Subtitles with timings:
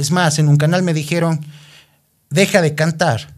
[0.00, 1.44] Es más, en un canal me dijeron,
[2.30, 3.34] deja de cantar.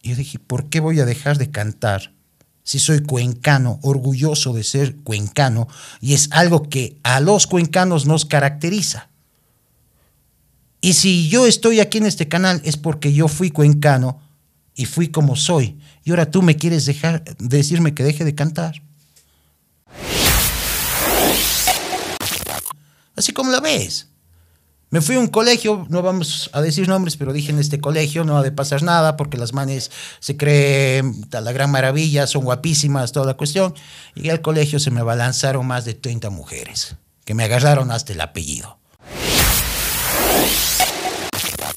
[0.00, 2.14] Y yo dije, ¿por qué voy a dejar de cantar?
[2.62, 5.68] Si soy cuencano, orgulloso de ser cuencano,
[6.00, 9.10] y es algo que a los cuencanos nos caracteriza.
[10.80, 14.18] Y si yo estoy aquí en este canal es porque yo fui cuencano
[14.74, 15.78] y fui como soy.
[16.04, 18.80] Y ahora tú me quieres dejar decirme que deje de cantar.
[23.14, 24.08] Así como la ves.
[24.90, 28.24] Me fui a un colegio, no vamos a decir nombres, pero dije en este colegio
[28.24, 33.12] no ha de pasar nada porque las manes se creen la gran maravilla, son guapísimas,
[33.12, 33.74] toda la cuestión.
[34.14, 38.20] Llegué al colegio, se me balanzaron más de 30 mujeres que me agarraron hasta el
[38.22, 38.78] apellido.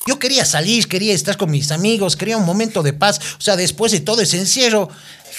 [0.08, 3.20] Yo quería salir, quería estar con mis amigos, quería un momento de paz.
[3.38, 4.88] O sea, después de todo ese encierro,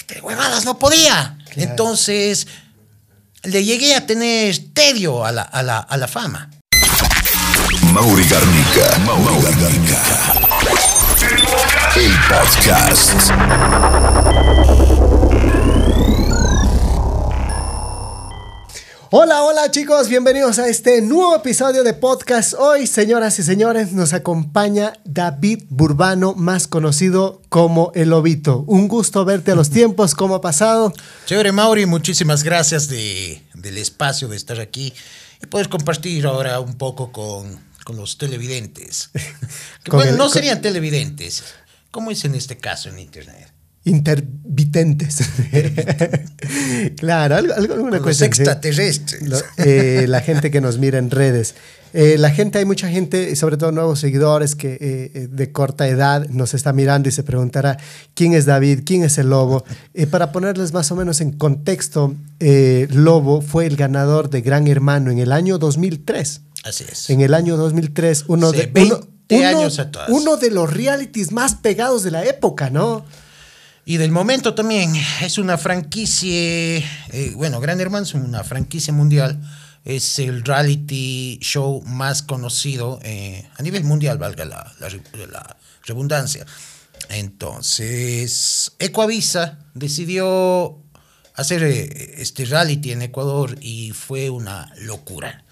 [0.07, 1.39] de huevadas no podía.
[1.55, 2.47] Entonces,
[3.41, 6.51] le llegué a tener tedio a la, a la, a la fama.
[7.93, 8.97] Mauri Garnica.
[9.05, 10.01] Mauri Garnica.
[11.95, 13.29] El podcast.
[19.11, 22.55] Hola, hola chicos, bienvenidos a este nuevo episodio de podcast.
[22.57, 28.63] Hoy, señoras y señores, nos acompaña David Burbano, más conocido como El Lobito.
[28.65, 30.91] Un gusto verte a los tiempos, ¿cómo ha pasado?
[31.27, 34.91] Chévere, Mauri, muchísimas gracias de, del espacio de estar aquí
[35.43, 39.09] y poder compartir ahora un poco con, con los televidentes.
[39.83, 41.43] Que, bueno, el- no con- serían televidentes.
[41.91, 43.49] ¿Cómo es en este caso en Internet?
[43.85, 45.19] Intervitentes.
[46.97, 48.25] claro, algo, algo- alguna Con los cosa.
[48.25, 48.25] así.
[48.25, 49.21] extraterrestres.
[49.27, 51.55] Lo- eh, la gente que nos mira en redes.
[51.95, 54.77] Eh, la gente, hay mucha gente, y sobre todo nuevos seguidores que
[55.13, 57.77] eh, de corta edad nos está mirando y se preguntará
[58.15, 59.63] quién es David, quién es el Lobo.
[59.93, 65.11] Eh, para ponerles más o menos en contexto, Lobo fue el ganador de Gran Hermano
[65.11, 66.41] en el año 2003.
[66.63, 67.09] Así es.
[67.09, 70.07] En el año 2003, uno Sí, de 20 uno, uno- años atrás.
[70.09, 73.05] uno de los realities más pegados de la época, ¿no?
[73.85, 79.41] Y del momento también es una franquicia, eh, bueno, Gran Hermano es una franquicia mundial,
[79.83, 85.57] es el reality show más conocido eh, a nivel mundial, valga la, la re- la
[85.85, 86.45] redundancia.
[87.09, 90.77] Entonces, Ecoavisa decidió
[91.35, 95.43] hacer eh, este reality en Ecuador y fue una locura.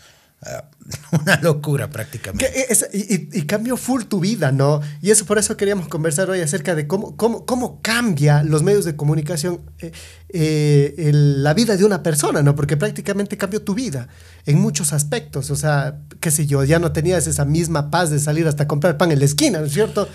[0.44, 0.66] Ah,
[1.22, 2.72] una locura prácticamente.
[2.72, 4.81] es- y, y- y cambió full tu vida, ¿no?
[5.02, 8.85] Y eso por eso queríamos conversar hoy acerca de cómo, cómo, cómo cambia los medios
[8.85, 9.91] de comunicación eh,
[10.29, 12.56] eh, el- la vida de una persona, ¿no?
[12.56, 14.07] Porque prácticamente cambió tu vida
[14.46, 15.52] en muchos aspectos.
[15.52, 18.97] O sea, qué sé yo, ya no tenías esa misma paz de salir hasta comprar
[18.97, 20.08] pan en la esquina, ¿no es cierto?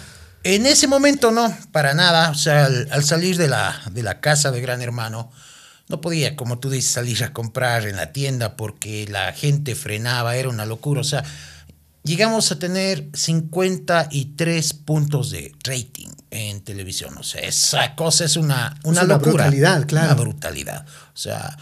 [0.43, 2.31] En ese momento no, para nada.
[2.31, 5.31] O sea, al, al salir de la, de la casa de Gran Hermano,
[5.89, 10.37] no podía, como tú dices, salir a comprar en la tienda porque la gente frenaba,
[10.37, 11.01] era una locura.
[11.01, 11.23] O sea,
[12.03, 17.17] llegamos a tener 53 puntos de rating en televisión.
[17.19, 19.45] O sea, esa cosa es una, una, una locura.
[19.45, 20.15] brutalidad, claro.
[20.15, 20.87] Una brutalidad.
[20.87, 21.57] O sea,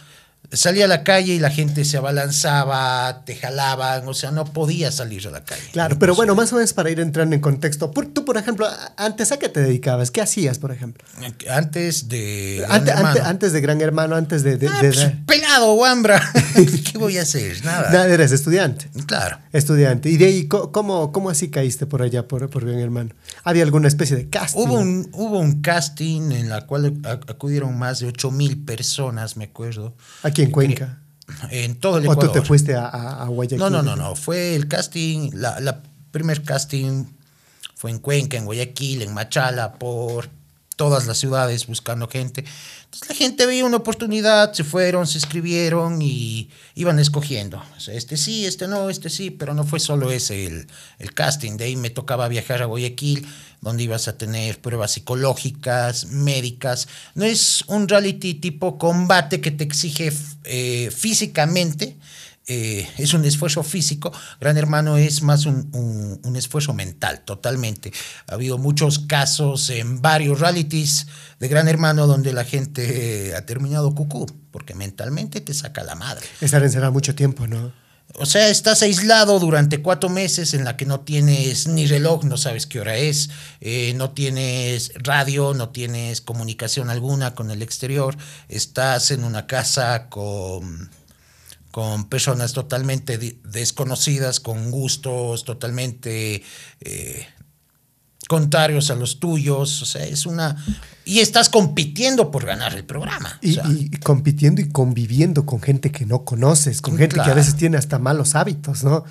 [0.56, 4.91] salía a la calle y la gente se abalanzaba, te jalaban, o sea, no podía
[4.92, 5.62] salir a la calle.
[5.72, 7.91] Claro, pero bueno, más o menos para ir entrando en contexto.
[7.91, 8.66] Por- tú, por ejemplo,
[8.97, 11.04] antes a qué te dedicabas, ¿qué hacías, por ejemplo?
[11.50, 12.56] Antes de...
[12.60, 13.20] Gran Ante- Hermano.
[13.25, 14.56] antes de Gran Hermano, antes de...
[14.56, 16.20] de- Ah, de- pues, pelado, guambra.
[16.93, 17.64] ¿Qué voy a hacer?
[17.64, 17.91] Nada.
[17.91, 18.88] Nada, eres estudiante.
[19.06, 19.38] Claro.
[19.53, 20.09] Estudiante.
[20.10, 23.10] ¿Y de ahí cómo, cómo así caíste por allá, por, por Gran Hermano?
[23.44, 24.60] ¿Había alguna especie de casting?
[24.60, 29.37] Hubo un, hubo un casting en la cual ac- acudieron más de 8 mil personas,
[29.37, 30.99] me acuerdo, Aquí en Cuenca.
[31.50, 32.32] en todo el ¿O tú Ecuador.
[32.32, 33.59] te fuiste a Guayaquil?
[33.59, 34.15] No, no, no, no.
[34.15, 37.05] Fue el casting, la, la primer casting
[37.75, 40.28] fue en Cuenca, en Guayaquil, en Machala, por
[40.76, 42.44] todas las ciudades buscando gente.
[42.84, 47.62] Entonces la gente veía una oportunidad, se fueron, se escribieron y iban escogiendo.
[47.88, 50.66] Este sí, este no, este sí, pero no fue solo ese el,
[50.98, 51.56] el casting.
[51.56, 53.26] De ahí me tocaba viajar a Guayaquil,
[53.60, 56.88] donde ibas a tener pruebas psicológicas, médicas.
[57.14, 60.12] No es un reality tipo combate que te exige
[60.44, 61.96] eh, físicamente,
[62.47, 64.12] eh, es un esfuerzo físico.
[64.41, 67.93] Gran Hermano es más un, un- un esfuerzo mental, totalmente.
[68.29, 71.06] Ha habido muchos casos en varios realities
[71.41, 76.26] de Gran Hermano donde la gente ha terminado cucú, porque mentalmente te saca la madre.
[76.41, 77.73] Estar encerrado mucho tiempo, ¿no?
[78.17, 82.37] O sea, estás aislado durante cuatro meses en la que no tienes ni reloj, no
[82.37, 83.31] sabes qué hora es,
[83.61, 88.17] eh, no tienes radio, no tienes comunicación alguna con el exterior,
[88.49, 90.90] estás en una casa con,
[91.75, 96.41] con personas totalmente desconocidas, con gustos totalmente
[96.81, 97.26] eh,
[98.29, 100.56] contrarios a los tuyos, o sea, es una...
[101.05, 103.41] Y estás compitiendo por ganar el programa.
[103.43, 107.29] o Y, sea, y compitiendo y conviviendo con gente que no conoces, con gente que
[107.29, 109.05] a veces tiene hasta malos hábitos, ¿no?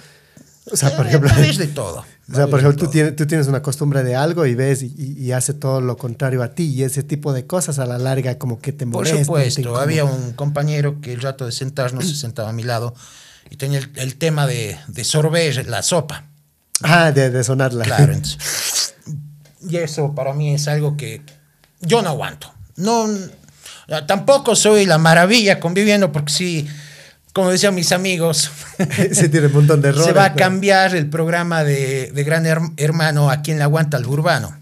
[0.71, 2.05] O sea, por eh, ejemplo, ves de todo.
[2.31, 4.93] O sea, por ejemplo, tú tienes, tú tienes una costumbre de algo y ves y,
[4.97, 6.63] y- y hace todo lo contrario a ti.
[6.73, 9.19] Y ese tipo de cosas a la larga como que te Por molestan.
[9.19, 12.95] te supuesto, había un compañero que el rato de sentarnos se sentaba a mi lado
[13.49, 16.27] y tenía el, el tema de, de sorber la sopa.
[16.81, 17.83] Ah, de, de sonarla.
[17.83, 18.95] Claro, entonces,
[19.69, 21.21] y eso para mí es algo que
[21.81, 22.53] yo no aguanto.
[22.77, 23.05] No,
[24.07, 26.67] tampoco soy la maravilla conviviendo porque sí,
[27.33, 28.49] como decían mis amigos,
[29.11, 30.05] sí, tiene un montón de errores.
[30.07, 33.97] se va a cambiar el programa de, de Gran Her- Hermano a quien le aguanta
[33.97, 34.55] al urbano.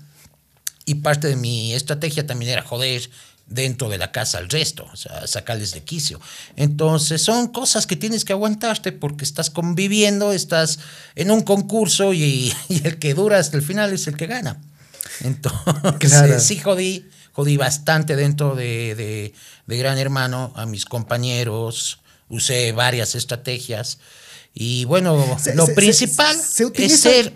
[0.86, 3.10] Y parte de mi estrategia también era joder
[3.48, 6.20] dentro de la casa al resto, o sea, sacarles de quicio.
[6.56, 10.80] Entonces son cosas que tienes que aguantarte porque estás conviviendo, estás
[11.16, 14.58] en un concurso y, y el que dura hasta el final es el que gana.
[15.22, 16.40] Entonces Claro.
[16.40, 19.34] sí jodí, jodí bastante dentro de, de-
[19.68, 22.00] de Gran Hermano a mis compañeros,
[22.32, 24.00] usé varias estrategias
[24.54, 27.34] y bueno, Se- lo se- principal se es ser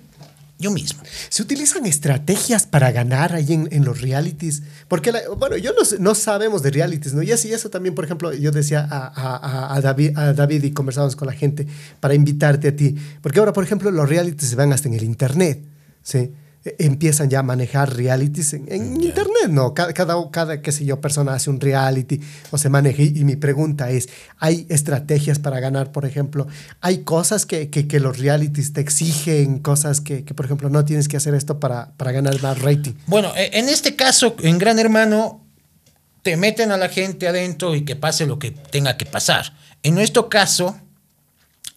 [0.57, 1.01] yo mismo.
[1.30, 4.63] ¿Se utilizan estrategias para ganar ahí en, en los realities?
[4.88, 7.21] Porque, la- bueno, yo no, no sabemos de realities, ¿no?
[7.21, 10.63] Y así eso también, por ejemplo, yo decía a, a- a- a David, a David
[10.63, 11.68] y conversábamos con la gente
[12.00, 12.95] para invitarte a ti.
[13.21, 15.62] Porque ahora, por ejemplo, los realities se van hasta en el Internet,
[16.03, 16.31] ¿sí?
[16.66, 19.74] E- Empiezan ya a manejar realities en, en Internet, ¿no?
[19.74, 22.20] Cada, cada, cada, qué sé yo, persona hace un reality
[22.52, 23.02] o se maneja.
[23.04, 24.10] Y, y mi pregunta es,
[24.40, 26.48] ¿hay estrategias para ganar, por ejemplo?
[26.82, 29.60] ¿Hay cosas que, que, que los realities te exigen?
[29.60, 32.94] Cosas que, que, por ejemplo, no tienes que hacer esto para, para ganar más rating.
[33.08, 35.42] Bueno, e- en este caso, en Gran Hermano,
[36.24, 39.54] te meten a la gente adentro y que pase lo que tenga que pasar.
[39.84, 40.76] En nuestro caso,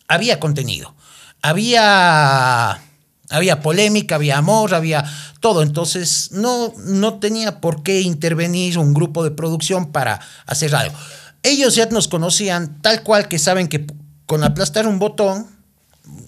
[0.08, 0.94] había contenido,
[1.42, 2.80] había,
[3.30, 5.04] había polémica, había amor, había
[5.40, 5.62] todo.
[5.62, 10.96] Entonces, no, no tenía por qué intervenir un grupo de producción para hacer algo.
[11.42, 13.86] Ellos ya nos conocían tal cual que saben que
[14.26, 15.46] con aplastar un botón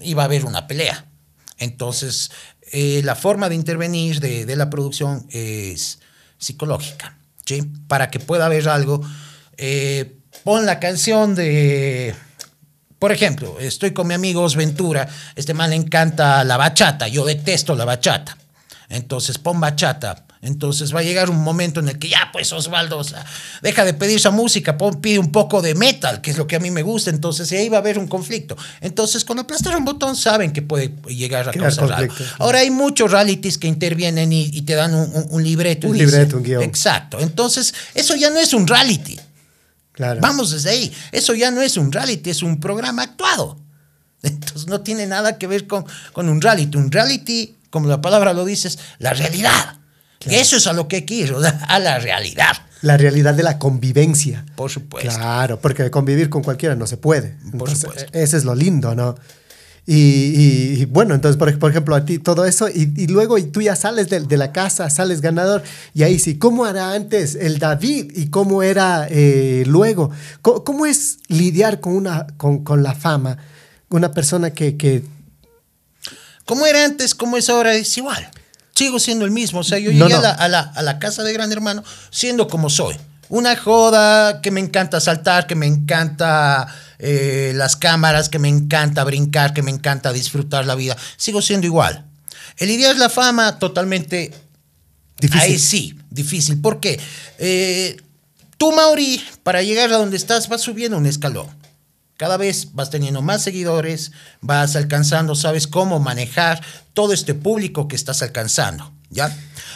[0.00, 1.06] iba a haber una pelea.
[1.58, 2.30] Entonces,
[2.72, 5.98] eh, la forma de intervenir de, de la producción es
[6.38, 7.62] psicológica, ¿sí?
[7.88, 9.00] Para que pueda haber algo.
[9.56, 12.14] eh, pon la canción de...
[13.00, 17.74] Por ejemplo, estoy con mi amigo Ventura, este man le encanta la bachata, yo detesto
[17.74, 18.36] la bachata.
[18.88, 20.24] Entonces pon bachata.
[20.42, 23.24] Entonces va a llegar un momento en el que ya, pues Osvaldo, o sea,
[23.60, 26.56] deja de pedir esa música, pon, pide un poco de metal, que es lo que
[26.56, 27.10] a mí me gusta.
[27.10, 28.56] Entonces y ahí va a haber un conflicto.
[28.80, 32.14] Entonces, con aplastar un botón saben que puede llegar a causar algo.
[32.38, 35.86] Ahora hay muchos realities que intervienen y, y te dan un, un- un libreto.
[35.88, 36.62] Un dicen- libreto, un guion.
[36.62, 37.20] Exacto.
[37.20, 39.20] Entonces, eso ya no es un reality.
[39.92, 40.20] Claro.
[40.20, 40.92] Vamos desde ahí.
[41.12, 43.58] Eso ya no es un reality, es un programa actuado.
[44.22, 46.76] Entonces no tiene nada que ver con, con un reality.
[46.76, 49.76] Un reality, como la palabra lo dice, es la realidad.
[50.20, 52.56] Eso es a lo que hay que ir, o sea, a la realidad.
[52.82, 54.46] La realidad de la convivencia.
[54.56, 55.10] Por supuesto.
[55.10, 57.36] Claro, porque convivir con cualquiera no se puede.
[57.36, 58.18] Por Entonces, supuesto.
[58.18, 59.16] Ese es lo lindo, ¿no?
[59.86, 63.38] Y, y- y bueno, entonces, por, por ejemplo, a ti todo eso, y, y luego
[63.38, 65.62] y tú ya sales de, de la casa, sales ganador,
[65.94, 70.10] y ahí sí, ¿cómo era antes el David y cómo era eh, luego?
[70.42, 73.38] ¿Cómo, cómo es lidiar con, una, con, con la fama?
[73.88, 75.02] Una persona que, que
[76.44, 78.28] Como era antes, como es ahora, es igual.
[78.74, 79.60] Sigo siendo el mismo.
[79.60, 80.18] O sea, yo No, llegué no.
[80.20, 82.96] A, la, a, la, a la casa de Gran Hermano siendo como soy.
[83.30, 86.66] Una joda que me encanta saltar, que me encanta
[86.98, 90.96] eh, las cámaras, que me encanta brincar, que me encanta disfrutar la vida.
[91.16, 92.04] Sigo siendo igual.
[92.58, 94.34] El ideal es la fama totalmente
[95.18, 95.40] difícil.
[95.40, 96.60] Ahí sí, difícil.
[96.60, 97.00] ¿Por qué?
[97.38, 97.96] Eh,
[98.58, 101.48] tú, Mauri, para llegar a donde estás, vas subiendo un escalón.
[102.16, 104.12] Cada vez vas teniendo más seguidores,
[104.42, 106.60] vas alcanzando, sabes cómo manejar
[106.92, 108.92] todo este público que estás alcanzando.
[109.08, 109.34] ¿ya?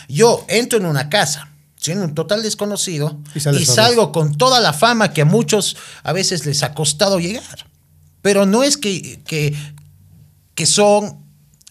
[0.09, 1.49] Yo entro en una casa,
[1.85, 6.15] siendo un total desconocido, Y y, salgo con toda la fama que a muchos a
[6.15, 7.67] veces les ha costado llegar.
[8.23, 9.55] Pero no es que, que,
[10.55, 11.19] que son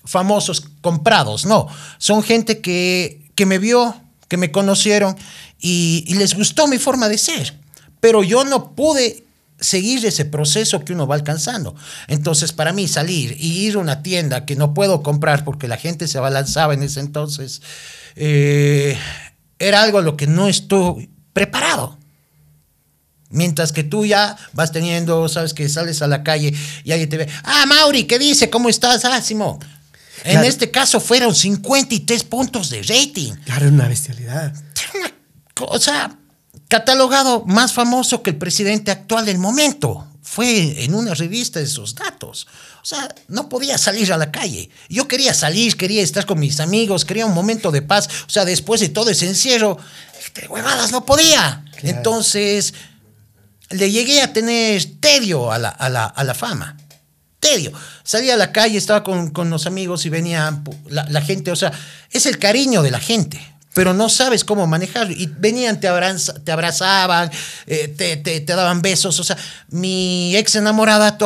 [0.06, 1.68] famosos comprados, no.
[1.98, 3.96] Son gente que, que me vio,
[4.28, 5.18] que me conocieron
[5.60, 7.60] y, y les gustó mi forma de ser.
[8.00, 9.26] Pero yo no pude
[9.60, 11.74] seguir ese proceso que uno va alcanzando.
[12.08, 15.78] Entonces, para mí salir y ir a una tienda que no puedo comprar porque la
[15.78, 17.64] gente se abalanzaba en ese entonces,
[18.16, 18.96] eh,
[19.68, 21.98] era algo a lo que no estoy preparado.
[23.30, 26.54] Mientras que tú ya vas teniendo, sabes que sales a la calle
[26.84, 28.50] y alguien te ve, ah, Mauri, ¿qué dice?
[28.52, 29.06] ¿Cómo estás?
[29.06, 29.58] Ah, Simón.
[30.24, 30.48] En Claro.
[30.48, 33.34] este caso fueron 53 puntos de rating.
[33.46, 34.54] Claro, una bestialidad.
[34.96, 35.12] Una
[35.56, 36.16] cosa
[36.68, 40.08] catalogado más famoso que el presidente actual del momento.
[40.24, 42.48] Fue en una revista esos datos.
[42.82, 44.70] O sea, no podía salir a la calle.
[44.90, 48.08] Yo quería salir, quería estar con mis amigos, quería un momento de paz.
[48.26, 49.78] O sea, después de todo ese encierro,
[50.34, 51.64] de huevadas no podía.
[51.72, 51.98] Claro.
[51.98, 52.74] Entonces,
[53.70, 56.78] le llegué a tener tedio a la, a la, a la fama.
[57.40, 57.74] tedio.
[58.04, 61.56] Salía a la calle, estaba con, con los amigos y venía la, la gente, o
[61.56, 61.72] sea,
[62.12, 65.12] es el cariño de la gente pero no sabes cómo manejar.
[65.12, 67.32] Y venían, te, abraza, te abrazaban,
[67.68, 69.20] eh, te, te, te, daban besos.
[69.20, 69.38] O sea,
[69.70, 71.18] mi ex enamorada,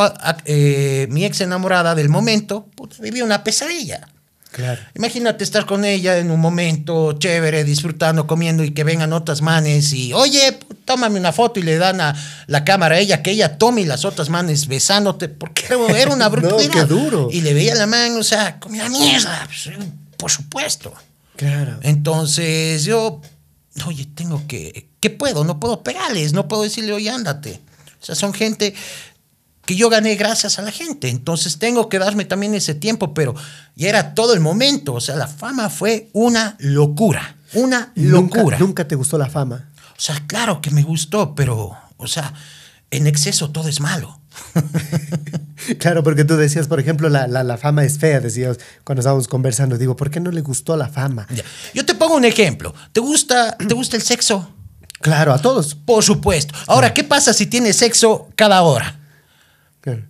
[0.45, 4.07] eh, mi ex enamorada del momento, puta, vivía una pesadilla.
[4.51, 4.81] Claro.
[4.95, 9.93] Imagínate estar con ella en un momento chévere, disfrutando, comiendo y que vengan otras manes
[9.93, 12.15] y, oye, tómame una foto y le dan a
[12.47, 16.73] la cámara a ella, que ella tome las otras manes besándote, porque era una brutalidad.
[16.73, 17.29] no, qué duro.
[17.31, 19.69] Y le veía la mano, o sea, comía mierda, pues,
[20.15, 20.93] por supuesto.
[21.37, 21.79] Claro.
[21.83, 23.21] Entonces yo,
[23.85, 25.43] oye, tengo que, ¿qué puedo?
[25.43, 27.61] No puedo pegarles, no puedo decirle, oye, ándate.
[28.01, 28.73] O sea, son gente
[29.65, 31.09] que yo gané gracias a la gente.
[31.09, 33.35] Entonces tengo que darme también ese tiempo, pero
[33.75, 34.93] ya era todo el momento.
[34.93, 37.35] O sea, la fama fue una locura.
[37.53, 38.57] Una locura.
[38.57, 39.69] Nunca, nunca te gustó la fama.
[39.91, 42.33] O sea, claro que me gustó, pero, o sea,
[42.91, 44.19] en exceso todo es malo.
[45.79, 49.27] claro, porque tú decías, por ejemplo, la, la, la, fama es fea, decías cuando estábamos
[49.27, 49.77] conversando.
[49.77, 51.27] Digo, ¿por qué no le gustó la fama?
[51.33, 51.43] Ya.
[51.73, 52.73] Yo te pongo un ejemplo.
[52.91, 54.53] ¿Te gusta, ¿Te gusta el sexo?
[55.01, 55.75] Claro, a todos.
[55.75, 56.53] Por supuesto.
[56.67, 58.99] Ahora, ¿qué pasa si tienes sexo cada hora?
[59.81, 60.03] Claro.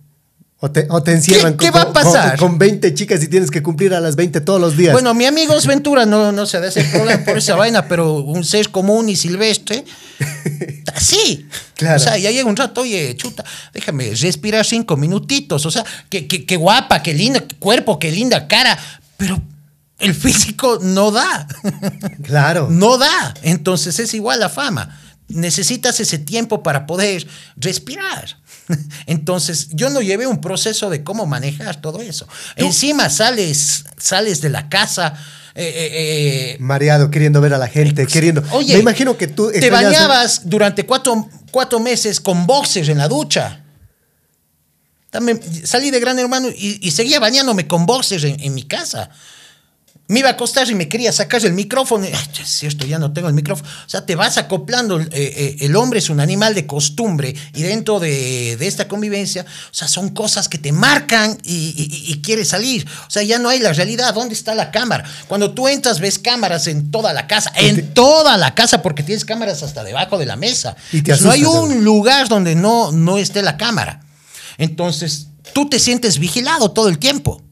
[0.60, 2.36] O te, o te encierran ¿Qué, con, ¿qué va a pasar?
[2.36, 4.92] Con, con, 20 chicas y tienes que cumplir a las 20 todos los días.
[4.92, 8.44] Bueno, mi amigo Ventura no, no se da ese problema por esa vaina, pero un
[8.44, 9.84] ser común y silvestre,
[10.94, 11.46] así.
[11.78, 11.96] Claro.
[11.96, 15.64] O sea, ya llega un rato, oye, chuta, déjame respirar cinco minutitos.
[15.64, 18.76] O sea, qué, qué, qué guapa, qué linda, qué cuerpo, qué linda cara,
[19.16, 19.40] pero
[20.00, 21.46] el físico no da.
[22.24, 22.68] Claro.
[22.78, 23.32] No da.
[23.42, 24.98] Entonces es igual la fama.
[25.28, 28.38] Necesitas ese tiempo para poder respirar.
[29.06, 32.26] Entonces, yo no llevé un proceso de cómo manejar todo eso.
[32.56, 32.66] ¿Tú?
[32.66, 35.14] Encima sales, sales de la casa.
[35.60, 38.44] Eh, eh, eh, Mareado, queriendo ver a la gente, queriendo.
[38.52, 39.50] Oye, me imagino que tú.
[39.50, 43.64] Te bañabas durante cuatro, cuatro, meses con boxers en la ducha.
[45.10, 49.10] También salí de gran hermano y, y seguía bañándome con boxers en, en mi casa
[50.08, 52.06] me iba a acostar y me quería sacar el micrófono.
[52.06, 53.68] Es cierto, ya no tengo el micrófono.
[53.86, 54.98] O sea, te vas acoplando.
[54.98, 59.42] Eh, eh, el hombre es un animal de costumbre y dentro de, de esta convivencia,
[59.42, 62.88] o sea, son cosas que te marcan y, y, y, quieres salir.
[63.06, 64.14] O sea, ya no hay la realidad.
[64.14, 65.04] ¿Dónde está la cámara?
[65.28, 69.02] Cuando tú entras, ves cámaras en toda la casa, en te, toda la casa, porque
[69.02, 70.74] tienes cámaras hasta debajo de la mesa.
[70.90, 74.00] Y te pues no hay un lugar donde no, no esté la cámara.
[74.56, 77.42] Entonces, tú te sientes vigilado todo el tiempo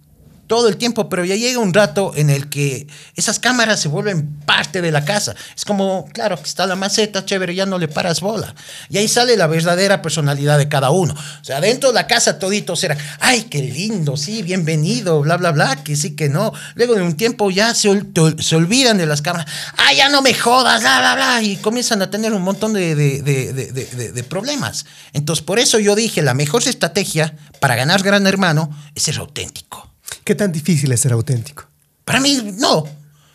[0.46, 4.38] todo el tiempo, pero ya llega un rato en el que esas cámaras se vuelven
[4.46, 5.34] parte de la casa.
[5.56, 8.54] Es como, claro, está la maceta, chévere, ya no le paras bola.
[8.88, 11.14] Y ahí sale la verdadera personalidad de cada uno.
[11.14, 15.52] O sea, dentro de la casa toditos eran, ay, qué lindo, sí, bienvenido, bla, bla,
[15.52, 16.52] bla, que sí, que no.
[16.74, 20.80] Luego de un tiempo ya se, olvidan de las cámaras, ay, ya no me jodas,
[20.80, 24.86] bla, bla, bla, y comienzan a tener un montón de, de problemas.
[25.12, 29.95] Entonces, por eso yo dije, la mejor estrategia para ganar Gran Hermano es ser auténtico.
[30.25, 31.64] ¿Qué tan difícil es ser auténtico?
[32.04, 32.84] Para mí, no.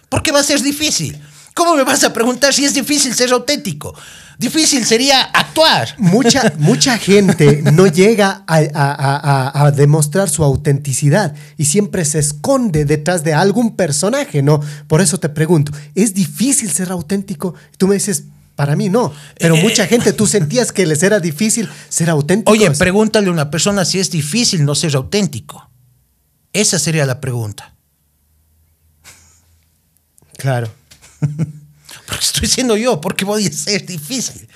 [0.10, 1.20] ¿Por qué va a ser difícil?
[1.54, 3.94] ¿Cómo me vas a preguntar si es difícil ser auténtico?
[4.38, 5.96] Difícil sería actuar.
[5.98, 12.20] Mucha, mucha gente no llega a, a, a, a, demostrar su autenticidad y siempre se
[12.20, 14.62] esconde detrás de algún personaje, ¿no?
[14.88, 17.54] Por eso te pregunto, ¿es difícil ser auténtico?
[17.78, 18.24] Tú me dices,
[18.56, 22.52] para mí no, pero eh, mucha gente, tú sentías que les era difícil ser auténtico.
[22.52, 25.71] Oye, pregúntale a una persona si es difícil no ser auténtico.
[26.54, 27.74] Esa sería la pregunta.
[30.38, 30.72] Claro.
[31.20, 34.48] Porque estoy siendo yo, porque voy a ser difícil.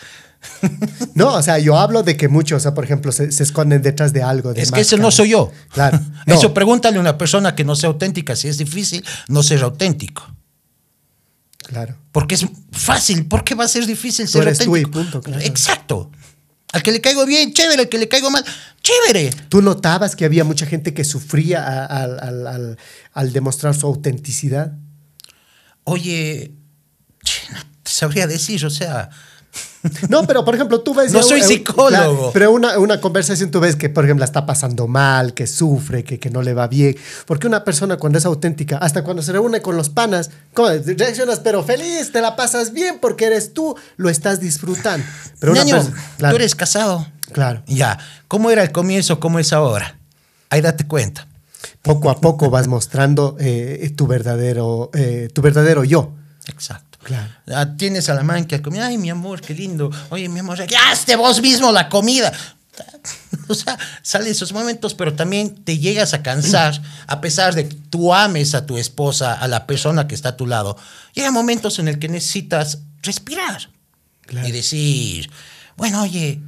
[1.13, 3.81] No, o sea, yo hablo de que muchos, o sea, por ejemplo, se, se esconden
[3.81, 4.53] detrás de algo.
[4.53, 5.51] De es que ese no soy yo.
[5.69, 5.99] Claro.
[6.25, 6.33] No.
[6.33, 10.23] Eso pregúntale a una persona que no sea auténtica si es difícil no ser auténtico.
[11.59, 11.95] Claro.
[12.11, 13.27] Porque es fácil.
[13.27, 14.89] ¿Por qué va a ser difícil ser eres auténtico?
[14.91, 15.43] Tú y punto, claro.
[15.43, 16.09] Exacto.
[16.75, 17.83] Al que le caigo bien, chévere.
[17.83, 18.43] Al que le caigo mal,
[18.81, 19.29] chévere.
[19.47, 22.77] ¿Tú notabas que había mucha gente que sufría al, al, al,
[23.13, 24.73] al demostrar su autenticidad?
[25.85, 26.51] Oye,
[27.53, 29.09] no te sabría decir, o sea.
[30.09, 31.11] No, pero por ejemplo, tú ves.
[31.11, 32.31] No soy psicólogo.
[32.33, 36.03] Pero una, una conversación tú ves que, por ejemplo, la está pasando mal, que sufre,
[36.03, 36.95] que, que no le va bien.
[37.25, 40.69] Porque una persona, cuando es auténtica, hasta cuando se reúne con los panas, ¿cómo?
[40.69, 45.05] reaccionas, pero feliz, te la pasas bien porque eres tú, lo estás disfrutando.
[45.39, 45.81] Pero Ñaño,
[46.17, 46.33] claro.
[46.33, 47.07] tú eres casado.
[47.31, 47.63] Claro.
[47.67, 47.97] Ya.
[48.27, 49.19] ¿Cómo era el comienzo?
[49.19, 49.97] ¿Cómo es ahora?
[50.49, 51.27] Ahí date cuenta.
[51.81, 56.13] Poco a poco vas mostrando eh, tu, verdadero, eh, tu verdadero yo.
[56.47, 56.94] Exacto.
[57.05, 57.31] Claro.
[57.77, 59.91] Tienes a la man que come, ay, mi amor, qué lindo.
[60.09, 60.57] Oye, mi amor,
[60.89, 62.33] hazte vos mismo la comida.
[63.47, 67.75] O sea, salen esos momentos, pero también te llegas a cansar, a pesar de que
[67.75, 70.75] tú ames a tu esposa, a la persona que está a tu lado.
[71.13, 73.69] Llega momentos en el que necesitas respirar
[74.21, 74.47] Claro.
[74.47, 75.29] y decir,
[75.77, 76.41] bueno, oye,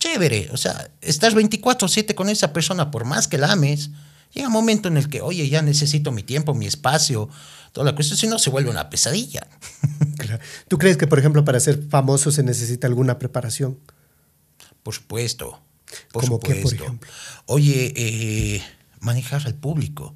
[0.00, 0.48] chévere.
[0.52, 3.90] O sea, estás 24/7 con esa persona, por más que la ames,
[4.32, 7.28] llega un momento en el que, oye, ya necesito mi tiempo, mi espacio,
[7.72, 9.46] toda la cuestión, si no se vuelve una pesadilla.
[10.18, 10.42] Claro.
[10.66, 13.78] ¿Tú crees que, por ejemplo, para ser famoso se necesita alguna preparación?
[14.82, 15.60] Por supuesto.
[16.12, 16.76] Por ¿Cómo qué, supuesto.
[16.78, 17.10] por ejemplo?
[17.46, 18.62] Oye, eh,
[19.00, 20.14] manejar al público.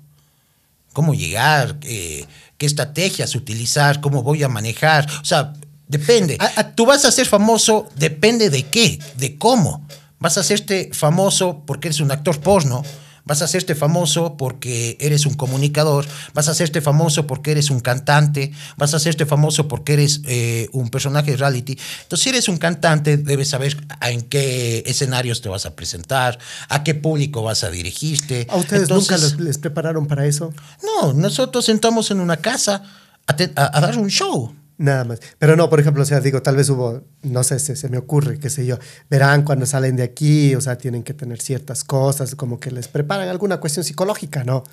[0.92, 1.78] ¿Cómo llegar?
[1.82, 2.26] Eh,
[2.58, 4.00] ¿Qué estrategias utilizar?
[4.00, 5.08] ¿Cómo voy a manejar?
[5.22, 5.52] O sea,
[5.86, 6.38] depende.
[6.74, 9.86] Tú vas a ser famoso, depende de qué, de cómo.
[10.18, 12.82] Vas a hacerte famoso porque eres un actor porno.
[13.24, 16.06] Vas a hacerte famoso porque eres un comunicador.
[16.34, 18.52] Vas a hacerte famoso porque eres un cantante.
[18.76, 21.76] Vas a hacerte famoso porque eres eh, un personaje de reality.
[22.02, 26.82] Entonces, si eres un cantante, debes saber en qué escenarios te vas a presentar, a
[26.82, 28.46] qué público vas a dirigirte.
[28.50, 30.52] ¿A ustedes nunca les prepararon para eso?
[30.82, 32.82] No, nosotros sentamos en una casa
[33.26, 34.54] a, te- a- a dar un show.
[34.82, 35.20] Nada más.
[35.38, 37.98] Pero no, por ejemplo, o sea, digo, tal vez hubo, no sé, se, se me
[37.98, 38.78] ocurre, qué sé yo,
[39.10, 42.88] verán cuando salen de aquí, o sea, tienen que tener ciertas cosas, como que les
[42.88, 44.64] preparan alguna cuestión psicológica, ¿no?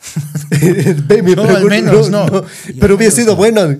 [1.36, 2.26] No, al menos no.
[2.28, 2.44] Yo
[2.80, 3.76] Pero hubiera sido bueno.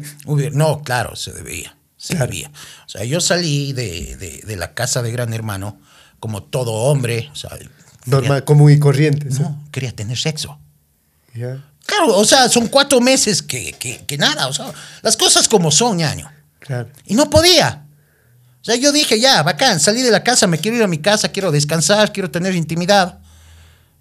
[0.53, 1.77] No, claro, se debía.
[1.97, 2.31] Se Claro.
[2.31, 2.51] debía.
[2.87, 5.81] O sea, yo salí de, de- de la casa de Gran Hermano
[6.21, 7.31] como todo hombre.
[7.33, 7.51] O sea,
[8.07, 9.25] Normal, común y corriente.
[9.29, 9.43] quería, ¿sí?
[9.43, 10.59] no, quería tener sexo.
[11.35, 14.47] Ya, Claro, o sea, son cuatro meses que, que- que nada.
[14.49, 14.73] O sea,
[15.03, 16.31] las cosas como son, ñaño.
[16.61, 16.89] claro.
[17.07, 17.87] Y no podía.
[18.61, 20.99] O sea, yo dije, ya, bacán, salí de la casa, me quiero ir a mi
[20.99, 23.19] casa, quiero descansar, quiero tener intimidad.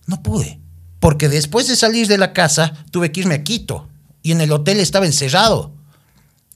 [0.07, 0.59] No pude.
[1.01, 3.89] Porque después de salir de la casa, tuve que irme a Quito.
[4.21, 5.73] Y en el hotel estaba encerrado.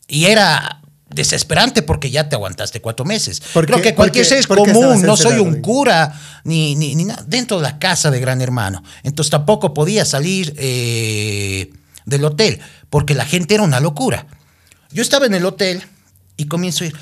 [0.08, 3.42] Y era desesperante porque ya te aguantaste cuatro meses.
[3.54, 6.96] ¿Por Creo que cualquier por qué- ser es común, no soy un cura, ni, ni,
[6.96, 8.84] ni nada, dentro de la casa de Gran Hermano.
[9.04, 11.72] Entonces tampoco podía salir eh,
[12.06, 12.60] del hotel,
[12.90, 14.28] porque la gente era una locura.
[14.92, 15.84] Yo estaba en el hotel
[16.38, 16.96] y comienzo a ir,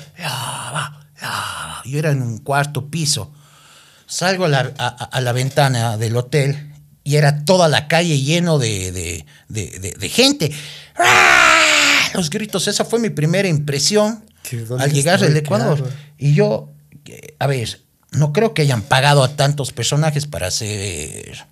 [1.84, 3.32] yo era en un cuarto piso.
[4.06, 6.72] Salgo a la, a- a la ventana del hotel
[7.04, 10.52] y era toda la calle lleno de, de- de- de- de gente.
[10.96, 11.95] ¡Ah!
[12.16, 14.24] Los gritos, esa fue mi primera impresión
[14.78, 15.78] al llegar del Ecuador.
[15.78, 15.92] claro.
[16.18, 16.72] Y yo,
[17.06, 17.80] eh, a ver,
[18.12, 21.46] no creo que hayan pagado a tantos personajes para hacer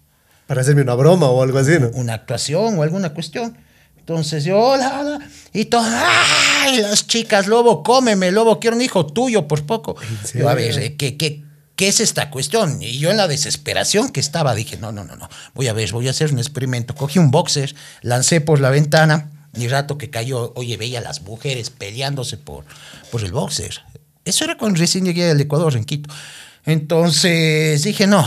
[0.46, 1.88] Para hacerme una broma o algo así, ¿no?
[1.94, 3.56] una actuación o alguna cuestión.
[3.98, 6.82] Entonces yo, hola, hola, y todo, ¡ay!
[6.82, 9.96] Las chicas, lobo, cómeme, lobo, quiero un hijo tuyo, por poco.
[10.34, 11.42] Yo, a ver, eh, ¿qué, qué,
[11.74, 12.82] qué es esta cuestión?
[12.82, 15.90] Y yo en la desesperación que estaba, dije, no, no, no, no, voy a ver,
[15.92, 16.94] voy a hacer un experimento.
[16.94, 21.22] Cogí un boxer, lancé por la ventana, y rato que cayó, oye, veía a las
[21.22, 22.64] mujeres peleándose por,
[23.10, 23.82] por el boxer.
[24.24, 26.12] Eso era cuando recién llegué al Ecuador, en Quito.
[26.64, 28.26] Entonces dije, no,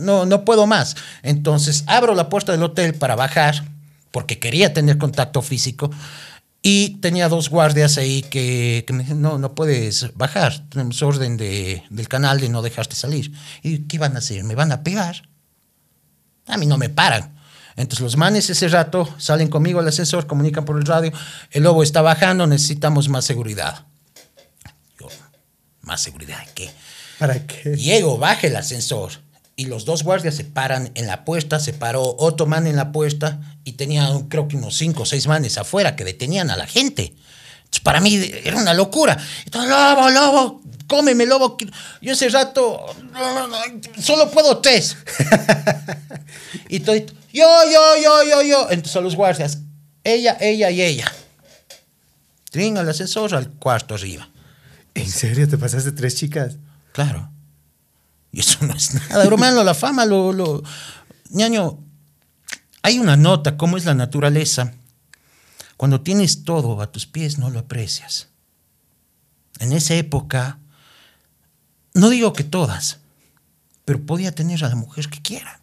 [0.00, 0.96] no, no puedo más.
[1.22, 3.64] Entonces abro la puerta del hotel para bajar,
[4.10, 5.90] porque quería tener contacto físico.
[6.66, 10.66] Y tenía dos guardias ahí que, que me dijeron, no, no puedes bajar.
[10.70, 13.32] Tenemos orden de, del canal de no dejarte salir.
[13.62, 14.44] ¿Y qué van a hacer?
[14.44, 15.28] ¿Me van a pegar?
[16.46, 17.33] A mí no me paran.
[17.76, 21.12] Entonces los manes ese rato salen conmigo al ascensor, comunican por el radio,
[21.50, 23.86] el lobo está bajando, necesitamos más seguridad.
[25.00, 25.08] Yo,
[25.82, 26.70] ¿más seguridad de qué?
[27.18, 27.76] ¿Para qué?
[27.76, 29.12] Llego, baja el ascensor
[29.56, 32.92] y los dos guardias se paran en la puerta, se paró otro man en la
[32.92, 36.66] puerta y tenía creo que unos cinco o seis manes afuera que detenían a la
[36.66, 37.14] gente.
[37.82, 39.16] Para mí era una locura.
[39.44, 41.56] Entonces, lobo, lobo, cómeme, lobo.
[42.00, 42.86] Yo ese rato
[44.00, 44.96] solo puedo tres.
[46.68, 48.70] y todo, yo, yo, yo, yo, yo.
[48.70, 49.58] Entonces a los guardias,
[50.02, 51.12] ella, ella y ella.
[52.50, 54.28] Trin al ascensor al cuarto arriba.
[54.94, 56.56] ¿En serio te pasaste tres chicas?
[56.92, 57.30] Claro.
[58.30, 59.24] Y eso no es nada.
[59.24, 60.62] Hermano, la fama, lo, lo.
[61.30, 61.78] ñaño,
[62.82, 64.72] hay una nota, cómo es la naturaleza.
[65.76, 68.28] Cuando tienes todo a tus pies, no lo aprecias.
[69.60, 70.58] En esa época,
[71.94, 72.98] no digo que todas,
[73.84, 75.60] pero podía tener a la mujer que quiera.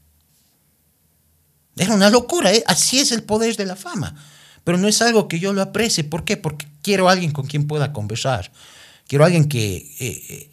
[1.77, 2.63] Era una locura, ¿eh?
[2.67, 4.15] así es el poder de la fama.
[4.63, 6.03] Pero no es algo que yo lo aprecie.
[6.03, 6.37] ¿Por qué?
[6.37, 8.51] Porque quiero a alguien con quien pueda conversar.
[9.07, 10.51] Quiero a alguien que, eh, eh,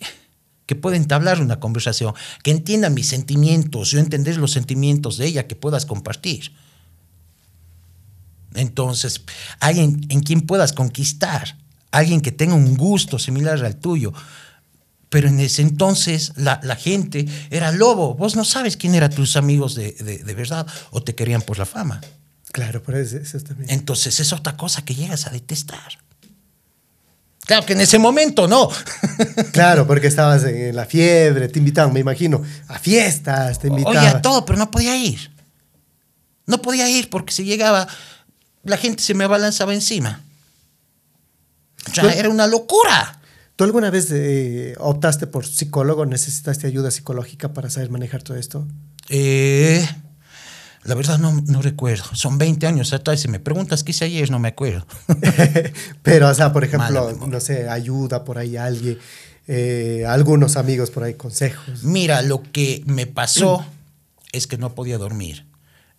[0.67, 5.47] que pueda entablar una conversación, que entienda mis sentimientos, yo entender los sentimientos de ella,
[5.47, 6.53] que puedas compartir.
[8.55, 9.21] Entonces,
[9.61, 11.57] alguien en quien puedas conquistar,
[11.91, 14.13] alguien que tenga un gusto similar al tuyo.
[15.11, 18.15] Pero en ese entonces la, la gente era lobo.
[18.15, 21.59] Vos no sabes quién eran tus amigos de, de- de verdad o te querían por
[21.59, 22.01] la fama.
[22.53, 23.71] Claro, por eso, eso también.
[23.71, 25.99] Entonces es otra cosa que llegas a detestar.
[27.47, 28.69] Claro que en ese momento no.
[29.53, 33.97] Claro, porque estabas en la fiebre, te invitaban, me imagino, a fiestas, te invitaban.
[33.99, 35.31] Oye, a todo, pero no podía ir.
[36.47, 37.89] No podía ir porque si llegaba,
[38.69, 40.23] la gente se me abalanzaba encima.
[41.91, 43.21] O sea, era una locura.
[43.57, 46.07] ¿Tú alguna vez eh, optaste por psicólogo?
[46.07, 48.67] ¿Necesitaste ayuda psicológica para saber manejar todo esto?
[49.09, 49.85] Eh,
[50.85, 52.05] la verdad no, no recuerdo.
[52.15, 53.21] Son 20 años atrás.
[53.21, 54.87] Si me preguntas qué hice ayer, no me acuerdo.
[56.03, 58.99] Pero, o sea, por ejemplo, no sé, ayuda por ahí a alguien,
[59.49, 61.83] eh, algunos amigos por ahí, consejos.
[61.83, 63.65] Mira, lo que me pasó
[64.31, 65.48] es que no podía dormir.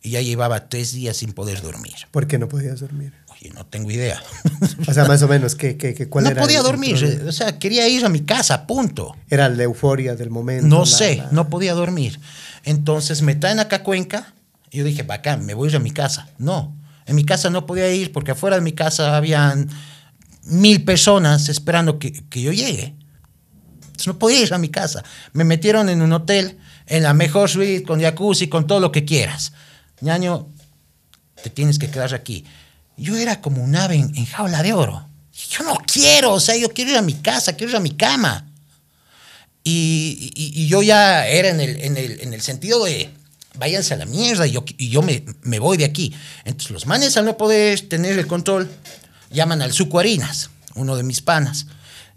[0.02, 1.94] Y ya llevaba tres días sin poder dormir.
[2.12, 3.14] ¿Por qué no podías dormir?
[3.32, 4.22] Oye, no tengo idea.
[4.88, 6.42] O sea, más o menos, ¿qué, qué, qué- cuál no era?
[6.42, 7.24] podía el- el dormir.
[7.28, 9.16] O sea, quería ir a mi casa, punto.
[9.30, 10.68] Era la euforia del momento.
[10.68, 12.20] No la- sé, la- no podía dormir.
[12.64, 14.34] Entonces me traen acá a Cuenca.
[14.72, 16.30] Y yo dije, bacán, me voy a ir a mi casa.
[16.38, 19.68] No, en mi casa no podía ir porque afuera de mi casa habían
[20.44, 22.96] mil personas esperando que, que yo llegue.
[23.82, 25.04] Entonces no podía ir a mi casa.
[25.34, 26.58] Me metieron en un hotel,
[26.88, 29.52] en la mejor suite, con jacuzzi, con todo lo que quieras.
[30.02, 30.48] Ñaño,
[31.44, 32.46] te tienes que quedar aquí.
[32.98, 35.08] Yo era como un ave en, jaula de oro.
[35.52, 37.92] Yo no quiero, o sea, yo quiero ir a mi casa, quiero ir a mi
[37.92, 38.46] cama.
[39.64, 43.10] Y, y- y yo ya era en el, en el, en el sentido de,
[43.56, 46.14] váyanse a la mierda y yo, y yo me, me voy de aquí.
[46.46, 48.70] Entonces los manes al no poder tener el control,
[49.32, 51.68] llaman al Suco Harinas, uno de mis panas.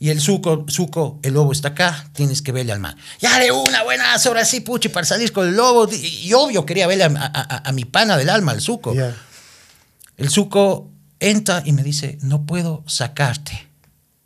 [0.03, 2.97] Y el Suco, Suco, el lobo está acá, tienes que verle al man.
[3.21, 5.89] Ya de una buena ahora sí, puchi, para salir con el lobo.
[5.93, 5.95] Y,
[6.27, 8.93] y obvio quería verle a, a- a- a mi pana del alma, al Suco.
[10.17, 13.69] El Suco entra y me dice, no puedo sacarte.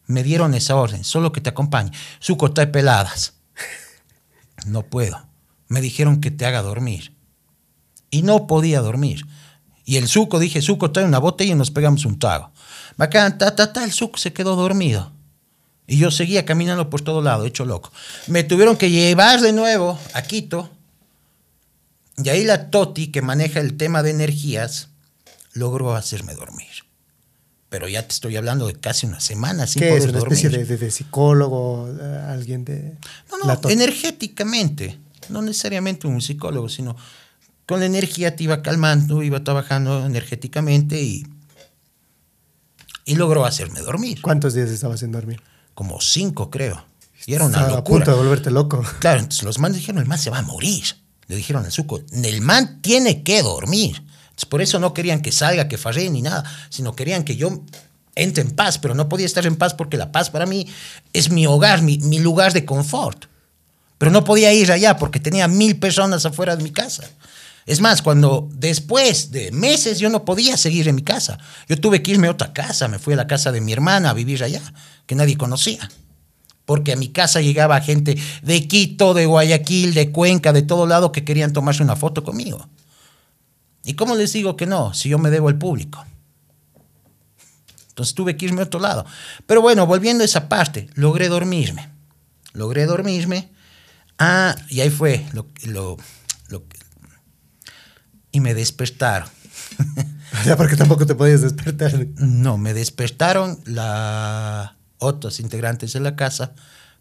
[0.07, 1.91] Me dieron esa orden, solo que te acompañe.
[2.21, 3.35] Suco, trae peladas.
[4.67, 5.27] No puedo.
[5.69, 7.13] Me dijeron que te haga dormir.
[8.11, 9.27] Y no podía dormir.
[9.85, 12.51] Y el Suco, dije, Suco, trae una botella y nos pegamos un trago.
[12.97, 15.13] Bacán, ta, ta, ta, el Suco se quedó dormido.
[15.87, 17.93] Y yo seguía caminando por todo lado, hecho loco.
[18.27, 20.71] Me tuvieron que llevar de nuevo a Quito.
[22.23, 24.89] Y ahí la Toti, que maneja el tema de energías,
[25.53, 26.67] logró hacerme dormir.
[27.69, 30.09] Pero ya te estoy hablando de casi una semana sin ¿Qué poder es?
[30.11, 30.39] ¿Una dormir.
[30.39, 31.89] especie de, de- de psicólogo?
[32.01, 32.97] eh, ¿Alguien de.?
[33.31, 34.99] No, no, la to- energéticamente.
[35.29, 36.97] No necesariamente un psicólogo, sino
[37.67, 41.27] con la energía te iba calmando, iba trabajando energéticamente y,
[43.05, 44.23] y logró hacerme dormir.
[44.23, 45.41] ¿Cuántos días estabas sin dormir?
[45.77, 46.83] Como cinco, creo.
[47.27, 47.83] Y era una a locura.
[47.83, 48.83] punto de volverte loco.
[48.99, 50.85] Claro, entonces los manes dijeron, el man se va a morir.
[51.29, 53.97] Le dijeron al suco, el man tiene que dormir.
[53.97, 57.63] Entonces, por eso no querían que salga, que farree ni nada, sino querían que yo
[58.15, 60.67] entre en paz, pero no podía estar en paz porque la paz para mí
[61.13, 63.27] es mi hogar, mi, mi lugar de confort.
[63.99, 67.05] Pero no podía ir allá porque tenía mil personas afuera de mi casa.
[67.67, 71.39] Es más, cuando después de meses yo no podía seguir en mi casa.
[71.69, 74.11] Yo tuve que irme a otra casa, me fui a la casa de mi hermana
[74.11, 74.63] a vivir allá,
[75.07, 75.91] que nadie conocía
[76.65, 81.13] porque a mi casa llegaba gente de Quito, de Guayaquil, de Cuenca, de todo lado
[81.13, 82.69] que querían tomarse una foto conmigo.
[83.85, 86.05] ¿Y cómo les digo que no, si yo me debo al público?
[87.91, 89.07] Entonces tuve que irme a otro lado.
[89.47, 91.89] Pero bueno, volviendo a esa parte, logré dormirme.
[92.53, 93.49] Logré dormirme.
[94.19, 95.97] Ah, y ahí fue lo, lo,
[96.49, 96.65] lo-
[98.37, 99.31] y me despertaron.
[100.45, 102.07] Sea, porque tampoco te podías despertar.
[102.17, 106.53] No, me despertaron la otros integrantes de la casa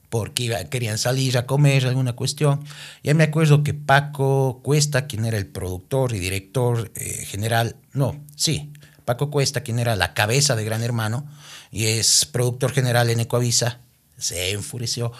[0.09, 2.63] porque querían salir a comer alguna cuestión.
[3.03, 8.23] Ya me acuerdo que Paco Cuesta, quien era el productor y director eh, general, no,
[8.37, 8.71] sí,
[9.03, 11.27] Paco Cuesta, quien era la cabeza de Gran Hermano
[11.69, 13.79] y es productor general en Ecoavisa,
[14.17, 15.11] se enfureció,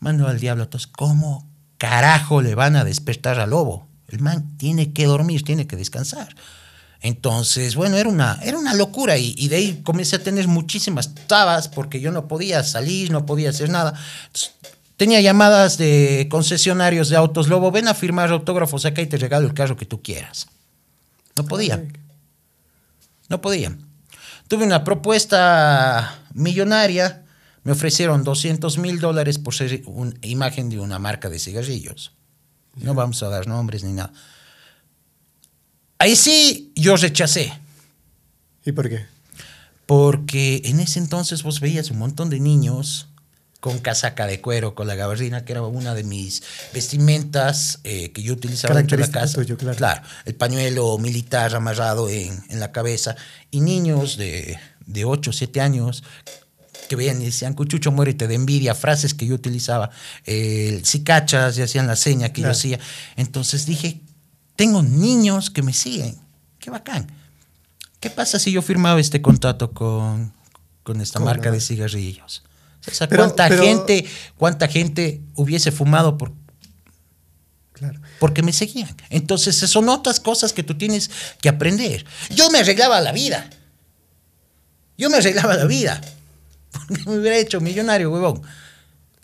[0.00, 3.88] mandó al diablo a todos, ¿cómo carajo le van a despertar al lobo?
[4.12, 6.34] El man tiene que dormir, tiene que descansar.
[7.00, 11.14] Entonces, bueno, era una, era una locura y, y de ahí comencé a tener muchísimas
[11.26, 13.94] trabas porque yo no podía salir, no podía hacer nada.
[14.26, 14.52] Entonces,
[14.96, 19.48] tenía llamadas de concesionarios de autos Lobo, ven a firmar autógrafos acá y te regalo
[19.48, 20.46] el carro que tú quieras.
[21.34, 21.82] No podía.
[23.28, 23.76] No podía.
[24.46, 27.24] Tuve una propuesta millonaria,
[27.64, 32.12] me ofrecieron 200 mil dólares por ser una imagen de una marca de cigarrillos.
[32.76, 34.12] No vamos a dar nombres ni nada.
[35.98, 37.52] Ahí sí yo rechacé,
[38.64, 39.06] ¿Y por qué?
[39.86, 43.08] porque en ese entonces vos veías un montón de niños
[43.60, 46.42] con casaca de cuero, con la gabardina, que era una de mis
[46.74, 49.34] vestimentas eh, que yo utilizaba dentro de la casa.
[49.34, 50.02] tuyo, claro.
[50.24, 53.14] el pañuelo militar amarrado en, en la cabeza,
[53.52, 56.02] y niños de, de 8 o 7 años
[56.88, 59.90] que veían y decían, Cuchucho, muérete de envidia, frases que yo utilizaba,
[60.26, 62.52] eh, si cachas, y hacían la seña que Claro.
[62.52, 62.78] yo hacía.
[63.16, 64.00] Entonces dije,
[64.56, 66.16] tengo niños que me siguen,
[66.58, 67.10] qué bacán.
[68.00, 70.32] ¿Qué pasa si yo firmaba este contrato con,
[70.82, 72.42] con esta Con marca de cigarrillos?
[72.86, 74.04] O sea, Pero- ¿cuánta, pero- gente,
[74.36, 76.32] ¿cuánta gente hubiese fumado por,
[77.72, 78.00] Claro.
[78.18, 78.94] porque me seguían?
[79.08, 82.04] Entonces, son otras cosas que tú tienes que aprender.
[82.34, 83.48] Yo me arreglaba la vida.
[84.98, 86.00] Yo me arreglaba la vida.
[86.72, 88.42] Porque me hubiera hecho millonario, huevón.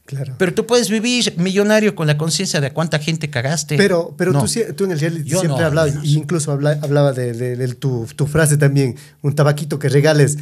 [0.04, 0.34] Claro.
[0.38, 3.76] Pero tú puedes vivir millonario con la conciencia de a cuánta gente cagaste.
[3.76, 4.42] Pero, pero No.
[4.44, 7.56] tú, tú en el reality Yo siempre no, hablabas, y incluso habla- hablaba de, de-
[7.56, 10.38] de tu, tu frase también, un tabaquito que regales,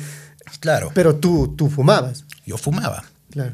[0.60, 2.24] Claro, pero tú, tú fumabas.
[2.46, 3.04] yo fumaba.
[3.30, 3.52] Claro.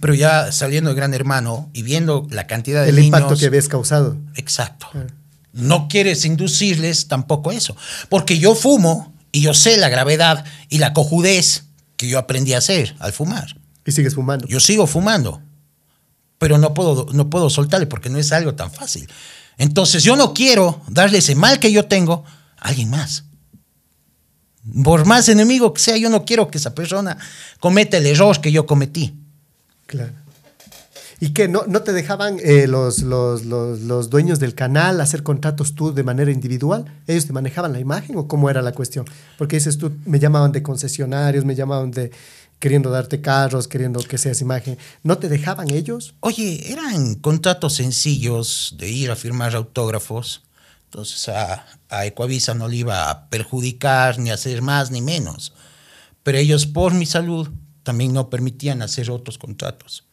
[0.00, 3.06] Pero ya saliendo de Gran Hermano y viendo la cantidad de El niños...
[3.06, 4.16] impacto que habías causado.
[4.36, 4.86] Exacto.
[4.92, 5.08] Claro.
[5.52, 7.76] No quieres inducirles tampoco eso.
[8.08, 11.64] Porque yo fumo y yo sé la gravedad y la cojudez
[11.96, 13.56] que yo aprendí a hacer al fumar.
[13.84, 14.46] Y sigues fumando.
[14.48, 15.42] Yo sigo fumando,
[16.38, 19.08] pero no puedo, no puedo soltarle porque no es algo tan fácil.
[19.58, 22.24] Entonces yo no quiero darle ese mal que yo tengo
[22.58, 23.24] a alguien más.
[24.82, 27.18] Por más enemigo que sea, yo no quiero que esa persona
[27.60, 29.14] cometa el error que yo cometí.
[29.86, 30.23] Claro.
[31.20, 31.48] ¿Y qué?
[31.48, 35.94] ¿No, no te dejaban eh, los, los, los, los dueños del canal hacer contratos tú
[35.94, 36.84] de manera individual?
[37.06, 39.06] ¿Ellos te manejaban la imagen o cómo era la cuestión?
[39.38, 42.10] Porque dices tú, me llamaban de concesionarios, me llamaban de
[42.58, 44.78] queriendo darte carros, queriendo que seas imagen.
[45.02, 46.14] ¿No te dejaban ellos?
[46.20, 50.42] Oye, eran contratos sencillos de ir a firmar autógrafos.
[50.86, 55.52] Entonces a, a Ecoavisa no le iba a perjudicar ni hacer más ni menos.
[56.22, 57.50] Pero ellos, por mi salud,
[57.82, 60.04] también no permitían hacer otros contratos.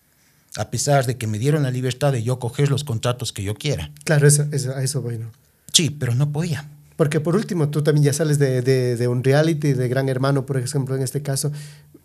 [0.57, 3.55] A pesar de que me dieron la libertad de yo coger los contratos que yo
[3.55, 3.91] quiera.
[4.03, 5.31] Claro, eso, eso- a eso voy, ¿no?
[5.71, 6.69] Sí, pero no podía.
[6.97, 10.45] Porque por último, tú también ya sales de, de- de un reality, de Gran Hermano,
[10.45, 11.51] por ejemplo, en este caso,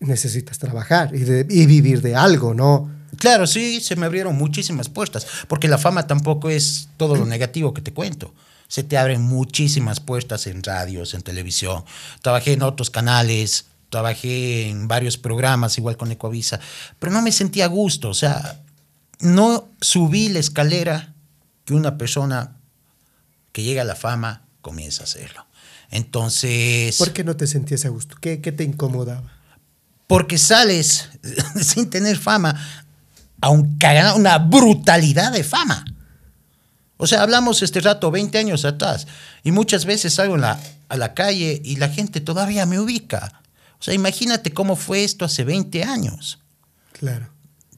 [0.00, 2.90] necesitas trabajar y, de- y vivir de algo, ¿no?
[3.18, 7.72] Claro, sí, se me abrieron muchísimas puertas, porque la fama tampoco es todo lo negativo
[7.74, 8.34] que te cuento.
[8.68, 11.84] Se te abren muchísimas puertas en radios, en televisión.
[12.20, 16.60] Trabajé en otros canales, trabajé en varios programas, igual con Ecoavisa,
[16.98, 18.60] pero no me sentía a gusto, o sea,
[19.20, 21.14] no subí la escalera
[21.64, 22.56] que una persona
[23.52, 25.46] que llega a la fama comienza a hacerlo.
[25.90, 26.96] Entonces...
[26.98, 28.16] ¿Por qué no te sentías a gusto?
[28.20, 29.32] ¿Qué, qué te incomodaba?
[30.08, 31.08] porque sales
[31.60, 32.54] sin tener fama
[33.40, 35.84] a un cagana- una brutalidad de fama.
[36.98, 39.06] O sea, hablamos este rato 20 años atrás
[39.42, 43.40] y muchas veces salgo en la- a la calle y la gente todavía me ubica.
[43.78, 46.38] O sea, imagínate cómo fue esto hace 20 años.
[46.92, 47.28] Claro.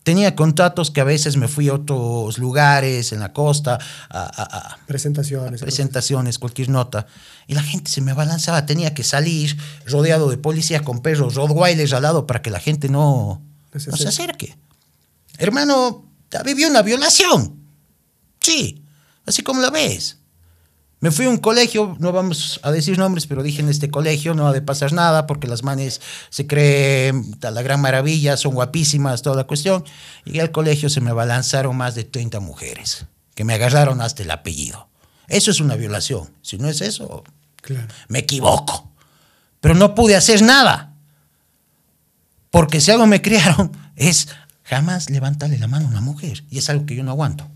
[0.05, 4.59] Tenía contratos que a veces me fui a otros lugares en la costa a- a-
[4.73, 5.61] a, Presentaciones.
[5.61, 7.07] presentaciones, cualquier nota,
[7.47, 9.55] y la gente se me abalanzaba, tenía que salir
[9.87, 13.43] rodeado de policía con perros Rottweilers al lado para que la gente no,
[13.75, 14.57] No se no se acerque.
[15.37, 16.07] Hermano,
[16.45, 17.57] vivió una violación.
[18.41, 18.83] Sí,
[19.27, 20.18] así como la ves.
[21.01, 24.35] Me fui a un colegio, no vamos a decir nombres, pero dije en este colegio
[24.35, 28.55] no ha de pasar nada porque las manes se creen ta, la gran maravilla, son
[28.55, 29.85] guapísimas, toda la cuestión.
[30.25, 33.07] Llegué al colegio, se me abalanzaron más de 30 mujeres
[33.37, 34.89] que me agarraron hasta el apellido.
[35.29, 36.29] Eso es una violación.
[36.43, 37.23] Si no es eso,
[37.63, 37.87] Claro.
[38.09, 38.91] me equivoco.
[39.61, 40.95] Pero no pude hacer nada.
[42.51, 44.29] Porque si algo me criaron es
[44.65, 46.45] jamás levantarle la mano a una mujer.
[46.51, 47.49] Y es algo que yo no aguanto.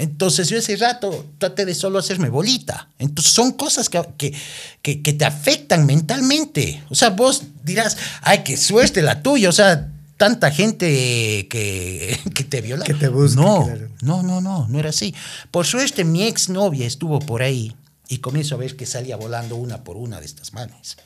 [0.00, 2.88] Entonces yo ese rato traté de solo hacerme bolita.
[2.98, 4.34] Entonces son cosas que, que,
[4.82, 6.82] que- que te afectan mentalmente.
[6.88, 9.48] O sea, vos dirás, ay, qué suerte la tuya.
[9.48, 12.84] O sea, tanta gente que, que te viola.
[12.84, 13.88] Que te busca, No, claro.
[14.02, 15.14] no, no, no, no era así.
[15.50, 17.74] Por suerte mi exnovia estuvo por ahí
[18.08, 20.96] y comienzo a ver que salía volando una por una de estas manes.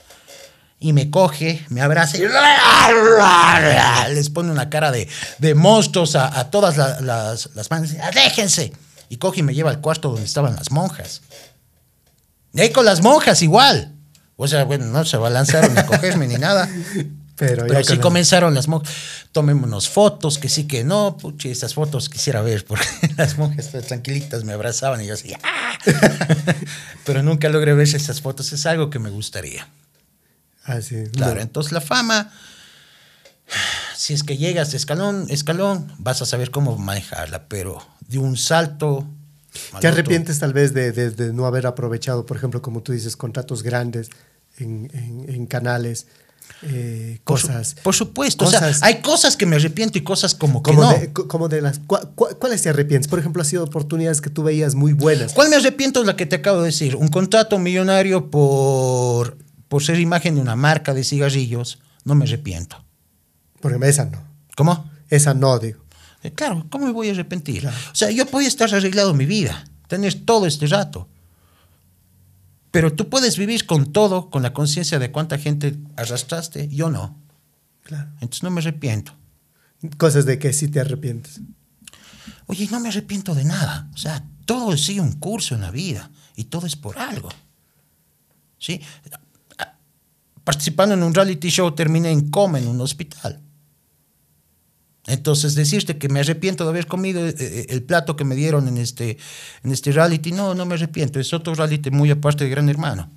[0.81, 2.23] Y me coge, me abraza y
[4.15, 7.95] les pone una cara de, de monstruos a, a todas la- las, las manes.
[8.15, 8.73] ¡Déjense!
[9.09, 11.23] Y coge y me lleva al cuarto donde estaban las monjas.
[12.53, 13.93] Y ahí con las monjas igual.
[14.37, 16.69] O sea, bueno, no se balanzaron a cogerme ni nada.
[17.37, 18.95] Pero, Pero sí comenzaron las monjas.
[19.33, 21.17] Tomémonos fotos, que sí, que no.
[21.17, 22.87] Puchi, esas fotos quisiera ver, porque
[23.17, 25.33] las monjas todas tranquilitas me abrazaban y yo así.
[25.43, 25.79] ¡ah!
[27.05, 28.53] Pero nunca logré ver esas fotos.
[28.53, 29.69] Es algo que me gustaría.
[30.65, 31.05] Ah, sí.
[31.13, 32.33] Claro, entonces la fama,
[33.97, 38.37] si es que llegas de escalón, escalón, vas a saber cómo manejarla, pero de un
[38.37, 39.07] salto.
[39.73, 42.93] al ¿Te arrepientes tal vez de, de- de no haber aprovechado, por ejemplo, como tú
[42.93, 44.11] dices, contratos grandes
[44.59, 46.07] en, en- en canales,
[46.63, 47.77] eh, Por su- cosas?
[47.83, 50.83] Por supuesto, o cosas- sea, hay cosas que me arrepiento y cosas como que como,
[50.83, 50.93] no.
[50.99, 51.81] de, co- como de las...
[51.83, 53.09] cua- cua- ¿Cuáles te arrepientes?
[53.09, 55.33] Por ejemplo, ha sido oportunidades que tú veías muy buenas.
[55.35, 56.97] ¿Cuál me arrepiento es la que te acabo de decir?
[56.97, 59.37] Un contrato millonario por,
[59.69, 62.85] por ser imagen de una marca de cigarrillos, no me arrepiento.
[63.61, 64.19] Porque esa no.
[64.57, 64.91] ¿Cómo?
[65.11, 65.84] Esa no, digo.
[66.25, 67.61] Eh, Claro, ¿cómo me voy a arrepentir?
[67.61, 67.77] Claro.
[67.93, 71.09] O sea, yo podía estar arreglado mi vida, tener todo este rato.
[72.73, 77.17] Pero tú puedes vivir con todo, con la conciencia de cuánta gente arrastraste, yo no.
[77.85, 78.11] Claro.
[78.15, 79.15] Entonces no me arrepiento.
[79.97, 81.41] Cosas de que sí te arrepientes.
[82.47, 83.89] Oye, no me arrepiento de nada.
[83.95, 87.29] O sea, todo sigue un curso en la vida y todo es por algo.
[88.59, 88.81] ¿Sí?
[90.45, 93.41] participando en un reality show terminé en coma en un hospital.
[95.07, 98.69] Entonces, decirte que me arrepiento de haber comido eh, eh, el plato que me dieron
[98.69, 99.19] en este,
[99.63, 101.21] en este reality, no, no me arrepiento.
[101.21, 103.11] Es otro reality muy aparte de Gran Hermano.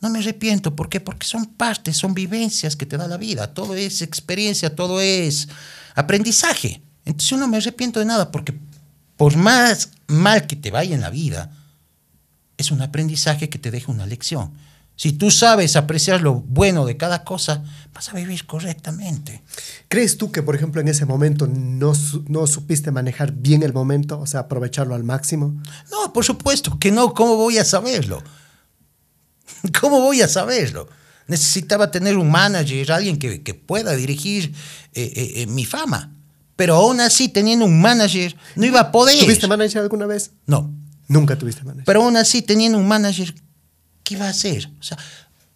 [0.00, 1.00] No me arrepiento, ¿por qué?
[1.00, 3.54] Porque son partes, son vivencias que te da la vida.
[3.54, 5.48] Todo es experiencia, todo es
[5.94, 6.82] aprendizaje.
[7.06, 8.54] Entonces yo no me arrepiento de nada, porque
[9.16, 11.52] por más mal que te vaya en la vida,
[12.58, 14.52] es un aprendizaje que te deja una lección.
[14.96, 19.42] Si tú sabes apreciar lo bueno de cada cosa, vas a vivir correctamente.
[19.88, 21.92] ¿Crees tú que, por ejemplo, en ese momento no,
[22.28, 25.60] no supiste manejar bien el momento, o sea, aprovecharlo al máximo?
[25.90, 27.12] No, por supuesto que no.
[27.12, 28.22] ¿Cómo voy a saberlo?
[29.80, 30.88] ¿Cómo voy a saberlo?
[31.26, 34.54] Necesitaba tener un manager, alguien que, que pueda dirigir
[34.92, 36.14] eh, eh, eh, mi fama.
[36.54, 39.18] Pero aún así, teniendo un manager, no iba a poder.
[39.18, 40.30] ¿Tuviste manager alguna vez?
[40.46, 40.72] No.
[41.08, 41.84] Nunca tuviste manager.
[41.84, 43.34] Pero aún así, teniendo un manager,
[44.04, 44.70] ¿qué iba a hacer?
[44.78, 44.98] O sea,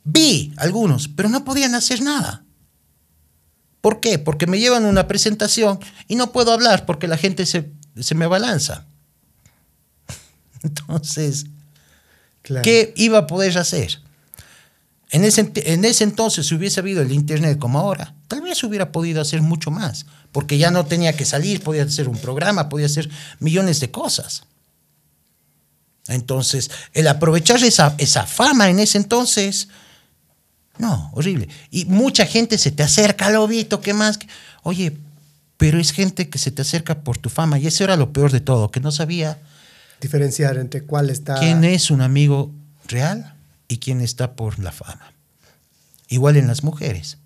[0.05, 2.43] vi algunos, pero no podían hacer nada.
[3.81, 4.19] ¿Por qué?
[4.19, 8.27] Porque me llevan una presentación y no puedo hablar porque la gente se, se me
[8.27, 8.87] balanza.
[10.63, 11.47] Entonces,
[12.43, 12.65] claro.
[12.65, 14.01] ¿qué iba a poder hacer?
[15.11, 18.93] En ese, en ese entonces, si hubiese habido el Internet como ahora, tal vez hubiera
[18.93, 22.87] podido hacer mucho más, porque ya no tenía que salir, podía hacer un programa, podía
[22.87, 23.09] hacer
[23.41, 24.43] millones de cosas.
[26.09, 29.69] Entonces, el aprovechar esa, esa fama en ese entonces,
[30.79, 31.49] no, horrible.
[31.71, 34.19] Y mucha gente se te acerca, lobito, ¿qué más?
[34.63, 34.97] Oye,
[35.57, 37.59] pero es gente que se te acerca por tu fama.
[37.59, 39.39] Y eso era lo peor de todo, que no sabía
[40.01, 41.39] diferenciar entre cuál está...
[41.39, 42.53] ¿Quién es un amigo
[42.87, 43.35] real
[43.67, 45.13] y quién está por la fama?
[46.09, 47.19] Igual en las mujeres.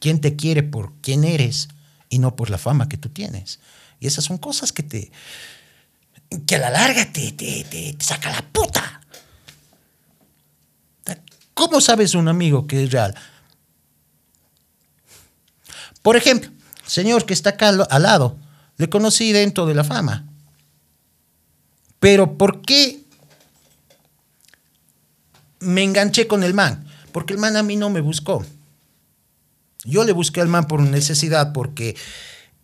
[0.00, 1.68] ¿Quién te quiere por quién eres
[2.08, 3.58] y no por la fama que tú tienes?
[3.98, 5.10] Y esas son cosas que te,
[6.46, 9.00] que a la larga te, te, te, saca la puta.
[11.54, 13.14] ¿Cómo sabes un amigo que es real?
[16.02, 16.50] Por ejemplo,
[16.84, 18.36] señor que está acá al lado,
[18.76, 20.26] le conocí dentro de la fama.
[22.00, 23.04] Pero ¿por qué
[25.60, 26.86] me enganché con el man?
[27.12, 28.44] Porque el man a mí no me buscó.
[29.84, 31.96] Yo le busqué al man por necesidad, porque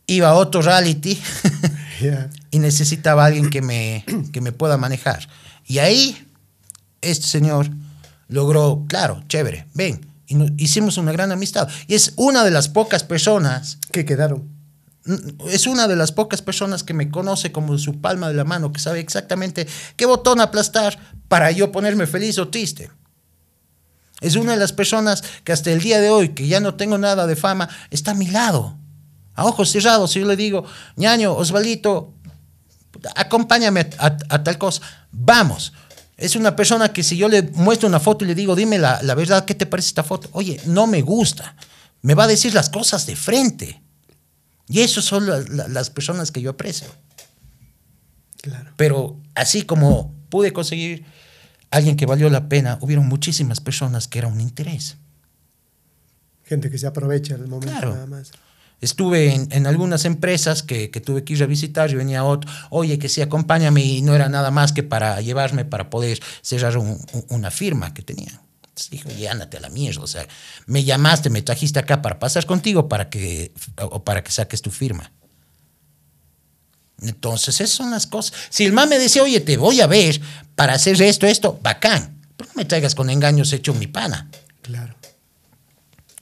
[0.06, 1.18] iba a otro reality
[2.00, 2.28] yeah.
[2.51, 5.29] Y necesitaba a alguien que me, que me pueda manejar.
[5.67, 6.27] Y ahí,
[7.01, 7.71] este señor
[8.29, 11.69] logró, claro, chévere, ven, y no, hicimos una gran amistad.
[11.87, 13.79] Y es una de las pocas personas...
[13.91, 14.49] que quedaron?
[15.49, 18.73] Es una de las pocas personas que me conoce como su palma de la mano,
[18.73, 22.91] que sabe exactamente qué botón aplastar para yo ponerme feliz o triste.
[24.21, 26.99] Es una de las personas que hasta el día de hoy, que ya no tengo
[26.99, 28.77] nada de fama, está a mi lado
[29.35, 30.65] a ojos cerrados, si yo le digo,
[30.97, 32.13] ñaño, Osvaldito,
[33.17, 34.83] acompáñame a, a, tal cosa,
[35.13, 35.73] vamos.
[36.17, 39.01] Es una persona que si yo le muestro una foto y le digo, dime la,
[39.03, 40.29] la verdad, ¿qué te parece esta foto?
[40.33, 41.57] Oye, no me gusta.
[42.03, 43.81] Me va a decir las cosas de frente.
[44.69, 46.89] Y eso son la, la, las personas que yo aprecio.
[48.43, 48.71] Claro.
[48.77, 51.05] Pero así como pude conseguir
[51.71, 54.97] alguien que valió la pena, hubieron muchísimas personas que era un interés.
[56.45, 57.95] Gente que se aprovecha del momento Claro.
[57.95, 58.31] nada más.
[58.81, 62.51] Estuve en, en algunas empresas que, que tuve que ir a visitar y venía otro,
[62.71, 66.79] oye, que sí, acompáñame, y no era nada más que para llevarme para poder cerrar
[66.79, 68.40] un- un- una firma que tenía.
[68.62, 70.27] Entonces dije, oye, ándate a la mierda, o sea,
[70.66, 74.71] me llamaste, me trajiste acá para pasar contigo para que, o para que saques tu
[74.71, 75.12] firma.
[77.03, 78.35] Entonces, esas son las cosas.
[78.51, 80.21] Si el man me decía, oye, te voy a ver
[80.55, 82.21] para hacer esto, esto, bacán.
[82.37, 84.31] Pero no me traigas con engaños hecho mi pana.
[84.62, 84.95] Claro.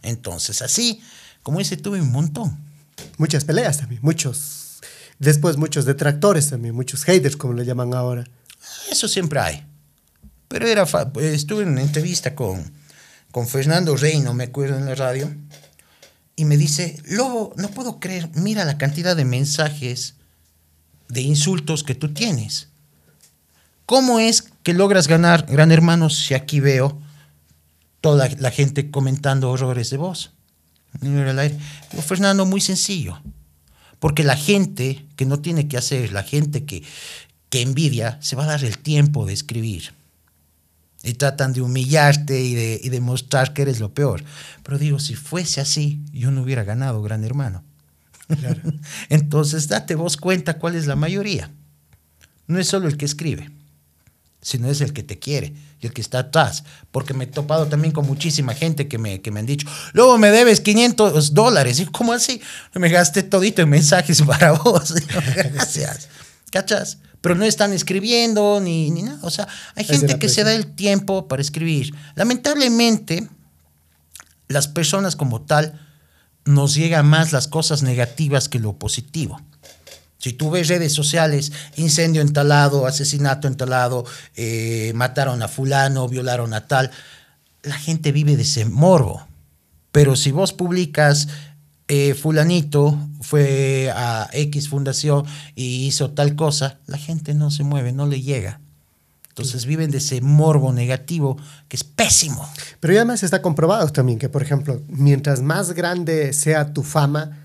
[0.02, 1.00] Entonces, así,
[1.48, 2.58] como ese tuve un montón.
[3.16, 4.80] Muchas peleas también, muchos.
[5.18, 8.24] Después muchos detractores también, muchos haters, como le llaman ahora.
[8.92, 9.64] Eso siempre hay.
[10.48, 12.70] Pero era fa- estuve en una entrevista con,
[13.30, 15.34] con Fernando Reino, me acuerdo en la radio,
[16.36, 20.16] y me dice, Lobo, no puedo creer, mira la cantidad de mensajes,
[21.08, 22.68] de insultos que tú tienes.
[23.86, 27.00] ¿Cómo es que logras ganar, Gran Hermano, si aquí veo
[28.02, 30.32] toda la gente comentando horrores de vos?
[31.00, 31.58] Al aire.
[31.90, 33.20] Digo, Fernando, muy sencillo.
[33.98, 36.82] Porque la gente que no tiene que hacer, la gente que,
[37.50, 39.92] que envidia, se va a dar el tiempo de escribir.
[41.02, 44.24] Y tratan de humillarte y de, y de mostrar que eres lo peor.
[44.62, 47.64] Pero digo, si fuese así, yo no hubiera ganado, gran hermano.
[48.26, 48.60] Claro.
[49.08, 51.50] Entonces, date vos cuenta cuál es la mayoría.
[52.46, 53.50] No es solo el que escribe,
[54.40, 56.64] sino es el que te quiere y el que está atrás.
[56.90, 60.18] Porque me he topado también con muchísima gente que me, que me han dicho, luego
[60.18, 61.80] me debes 500 dólares.
[61.80, 62.40] Y ¿cómo así?
[62.74, 64.94] Me gasté todito en mensajes para vos.
[65.52, 66.08] Gracias.
[66.50, 66.98] ¿Cachas?
[67.20, 69.18] pero no están escribiendo ni, ni nada.
[69.22, 71.94] O sea, hay gente que se da el tiempo para escribir.
[72.14, 73.28] Lamentablemente,
[74.46, 75.80] las personas como tal
[76.44, 79.40] nos llegan más las cosas negativas que lo positivo.
[80.18, 84.04] Si tú ves redes sociales, incendio en talado, asesinato en talado,
[84.34, 86.90] eh, mataron a fulano, violaron a tal,
[87.62, 89.26] la gente vive de ese morbo.
[89.92, 91.28] Pero si vos publicas,
[91.86, 97.92] eh, fulanito fue a X fundación y hizo tal cosa, la gente no se mueve,
[97.92, 98.60] no le llega.
[99.28, 101.36] Entonces viven de ese morbo negativo
[101.68, 102.46] que es pésimo.
[102.80, 107.38] Pero además está comprobado también que, por ejemplo, mientras más grande sea tu fama,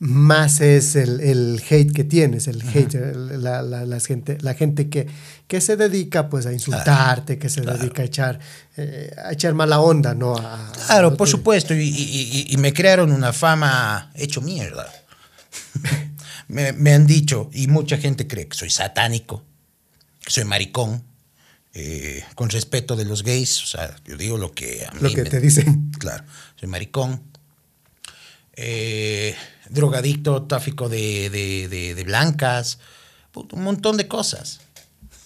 [0.00, 4.54] más es el, el hate que tienes, el hate, el- la, la- la gente, la
[4.54, 5.06] gente que,
[5.48, 8.38] que se dedica pues a insultarte, que se dedica a echar,
[8.76, 10.34] eh, a echar mala onda, ¿no?
[10.36, 14.86] A- Claro, a- por supuesto, y, y- y- y me crearon una fama hecho mierda.
[16.48, 19.42] me, me han dicho, y mucha gente cree que soy satánico,
[20.24, 21.02] que soy maricón,
[21.72, 25.10] eh, con respeto de los gays, o sea, yo digo lo que a mí Lo
[25.10, 25.90] que me- te dicen.
[25.98, 26.24] Claro,
[26.56, 27.22] soy maricón,
[28.56, 29.34] eh,
[29.70, 32.78] drogadicto, tráfico de, de- de- de blancas,
[33.52, 34.60] un montón de cosas.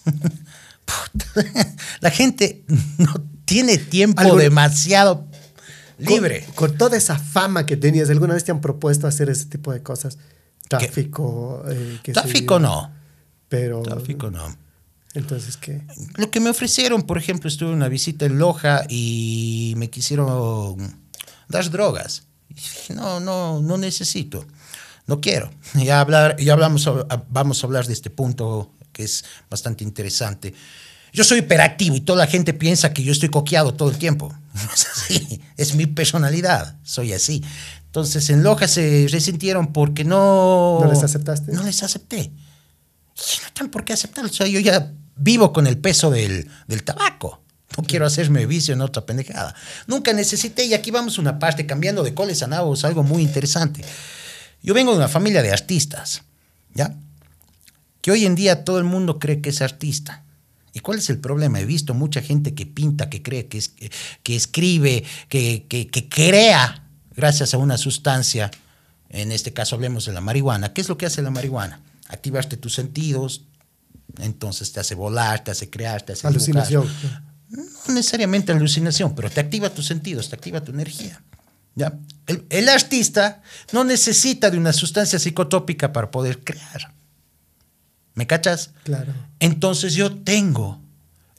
[2.01, 2.63] La gente
[2.97, 3.13] no
[3.45, 5.27] tiene tiempo demasiado
[5.97, 6.43] libre.
[6.55, 9.71] Con, con toda esa fama que tenías, ¿alguna vez te han propuesto hacer ese tipo
[9.71, 10.17] de cosas?
[10.67, 11.63] Tráfico.
[11.69, 12.91] eh, Tráfico no,
[13.49, 13.81] Pero.
[13.81, 14.55] tráfico no.
[15.15, 15.81] Entonces, ¿qué?
[16.15, 20.99] Lo que me ofrecieron, por ejemplo, estuve en una visita en Loja y me quisieron
[21.47, 22.23] dar drogas.
[22.49, 24.45] Y dije, no, no, no necesito,
[25.07, 25.51] no quiero.
[25.75, 26.89] Ya, hablar, ya hablamos,
[27.29, 30.53] vamos a hablar de este punto que es bastante interesante.
[31.11, 34.33] Yo soy hiperactivo y toda la gente piensa que yo estoy coqueado todo el tiempo.
[34.53, 37.41] No es así, es mi personalidad, soy así.
[37.85, 40.79] Entonces en Loja se resintieron porque no...
[40.81, 41.53] ¿No les aceptaste?
[41.53, 42.19] No les acepté.
[42.21, 44.29] Y no tengo por qué aceptarlo.
[44.29, 47.41] O sea, yo ya vivo con el peso del, del tabaco.
[47.77, 49.53] No quiero hacerme vicio en otra pendejada.
[49.87, 53.83] Nunca necesité, y aquí vamos una parte, cambiando de coles a nabos, algo muy interesante.
[54.61, 56.23] Yo vengo de una familia de artistas,
[56.73, 56.95] ¿ya?
[58.01, 60.23] Que hoy en día todo el mundo cree que es artista.
[60.73, 61.59] ¿Y cuál es el problema?
[61.59, 63.71] He visto mucha gente que pinta, que cree, que, es-
[64.23, 66.83] que escribe, que, que- crea
[67.15, 68.51] gracias a una sustancia.
[69.09, 70.73] En este caso hablemos de la marihuana.
[70.73, 71.81] ¿Qué es lo que hace la marihuana?
[72.07, 73.41] Activaste tus sentidos,
[74.19, 76.67] entonces te hace volar, te hace crear, te hace dibujar.
[77.49, 81.21] No necesariamente alucinación, pero te activa tus sentidos, te activa tu energía.
[81.75, 81.97] ¿ya?
[82.27, 83.41] El, el artista
[83.71, 86.93] no necesita de una sustancia psicotrópica para poder crear.
[88.13, 88.71] ¿Me cachas?
[88.83, 89.13] Claro.
[89.39, 90.79] Entonces yo tengo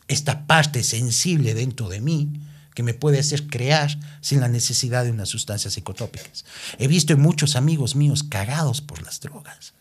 [0.09, 2.29] esta parte sensible dentro de mí
[2.75, 6.45] que me puede hacer crear sin la necesidad de unas sustancias psicotrópicas.
[6.79, 9.75] He visto en muchos amigos míos cagados por las drogas,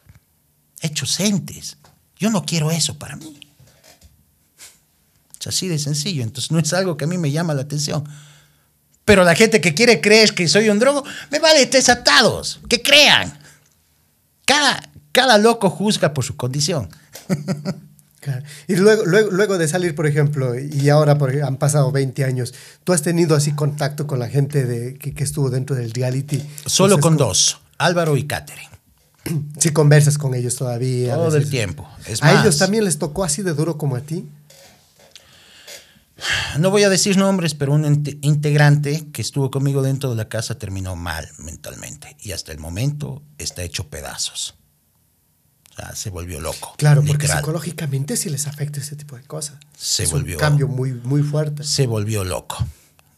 [0.82, 1.78] hechos entes.
[2.18, 3.40] Yo no quiero eso para mí.
[5.40, 8.04] Es así de sencillo, entonces no es algo que a mí me llama la atención.
[9.06, 12.82] Pero la gente que quiere creer que soy un drogo, me vale tres atados, que
[12.82, 13.40] crean.
[14.46, 14.82] Cada,
[15.12, 16.90] cada loco juzga por su condición.
[18.22, 18.44] Claro.
[18.68, 22.92] Y luego, luego, luego de salir, por ejemplo, y ahora han pasado 20 años, ¿tú
[22.92, 26.44] has tenido así contacto con la gente de, que, que estuvo dentro del reality?
[26.66, 28.70] Solo Entonces, con ¿cómo- dos, Álvaro y Catherine.
[29.58, 31.16] Sí conversas con ellos todavía.
[31.16, 31.88] Todo el tiempo.
[32.08, 34.28] Es ¿A más, ellos también les tocó así de duro como a ti?
[36.58, 40.28] No voy a decir nombres, pero un inte- integrante que estuvo conmigo dentro de la
[40.30, 44.56] casa terminó mal mentalmente y hasta el momento está hecho pedazos.
[45.72, 46.74] O sea, se volvió loco.
[46.78, 49.58] Claro, porque psicológicamente sí les afecta ese tipo de cosas.
[49.78, 51.64] Se es volvió- un cambio muy, muy fuerte.
[51.64, 52.58] se volvió loco.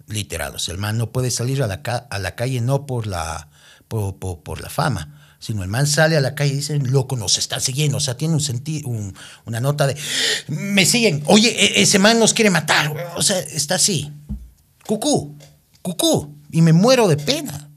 [0.08, 0.56] Literal.
[0.56, 3.08] O sea, el man no puede salir a la, ca- a la calle no por
[3.08, 3.50] la,
[3.88, 7.18] por, por- por la fama, sino el man sale a la calle y dice, loco,
[7.18, 7.98] nos está siguiendo.
[7.98, 9.14] O sea, tiene un senti un-
[9.46, 9.98] una nota de,
[10.48, 12.90] me siguen, oye, e- ese man nos quiere matar.
[12.90, 13.04] güey".
[13.18, 14.12] O sea, está así.
[14.86, 15.36] Cucú,
[15.82, 16.36] cucú.
[16.52, 17.70] Y me muero de pena.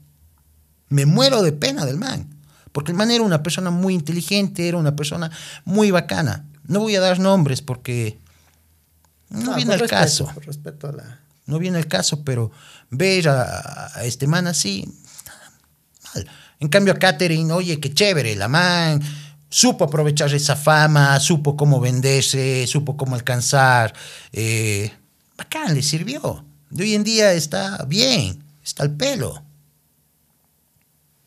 [0.89, 2.29] Me muero de pena del man.
[2.71, 5.31] Porque el man era una persona muy inteligente, era una persona
[5.63, 6.45] muy bacana.
[6.67, 8.19] No voy a dar nombres porque
[9.29, 11.19] no Ah, viene al respeto, caso Por respeto a la...
[11.47, 12.51] no viene el caso, pero
[12.91, 14.87] ver a, a este man así,
[16.13, 16.27] mal.
[16.59, 19.01] En cambio a Catherine, oye, qué chévere, la man
[19.55, 23.93] supo aprovechar esa fama, supo cómo venderse, supo cómo alcanzar.
[24.33, 24.91] eh,
[25.37, 26.43] bacán, le sirvió.
[26.69, 29.41] De hoy en día está bien, está al pelo.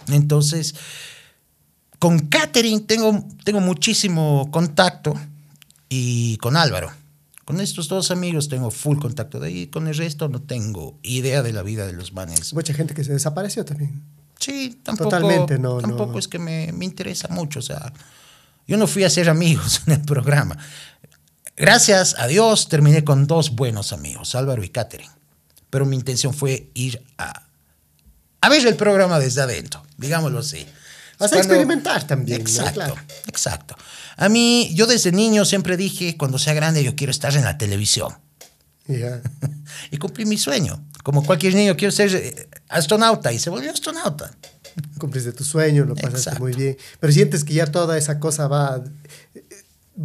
[0.09, 0.74] Entonces,
[1.99, 5.14] con Catherine tengo, tengo muchísimo contacto
[5.89, 6.91] y con Álvaro.
[7.47, 9.41] Con estos dos amigos tengo full contacto.
[9.41, 12.53] De ahí con el resto no tengo idea de la vida de los manes.
[12.53, 14.03] Mucha gente que se desapareció también.
[14.41, 16.18] Sí, tampoco, Totalmente, no, tampoco no.
[16.18, 17.59] es que me, me interesa mucho.
[17.59, 17.93] O sea,
[18.66, 20.57] Yo no fui a hacer amigos en el programa.
[21.57, 25.11] Gracias a Dios terminé con dos buenos amigos, Álvaro y Catherine.
[25.70, 27.43] Pero mi intención fue ir a,
[28.41, 30.64] a ver el programa desde adentro, digámoslo así.
[31.18, 32.39] Vas a Cuando- experimentar también.
[32.39, 32.49] ¿no?
[32.49, 32.95] Exacto, Claro.
[33.26, 33.74] exacto.
[34.16, 37.59] A mí, yo desde niño siempre dije, cuando sea grande, yo quiero estar en la
[37.59, 38.14] televisión.
[39.91, 40.82] Y cumplí mi sueño.
[41.03, 44.31] Como cualquier niño, quiero ser eh, astronauta y se volvió astronauta.
[44.99, 46.41] Cumpliste tu sueño, lo pasaste Exacto.
[46.41, 46.77] muy bien.
[47.01, 48.83] Pero sientes que ya toda esa cosa va,
[49.35, 49.45] eh,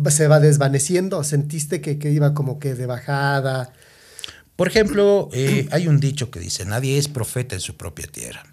[0.09, 1.23] se va desvaneciendo.
[1.23, 3.73] ¿Sentiste que, que iba como que de bajada?
[4.55, 8.52] Por ejemplo, eh, hay un dicho que dice, nadie es profeta en su propia tierra.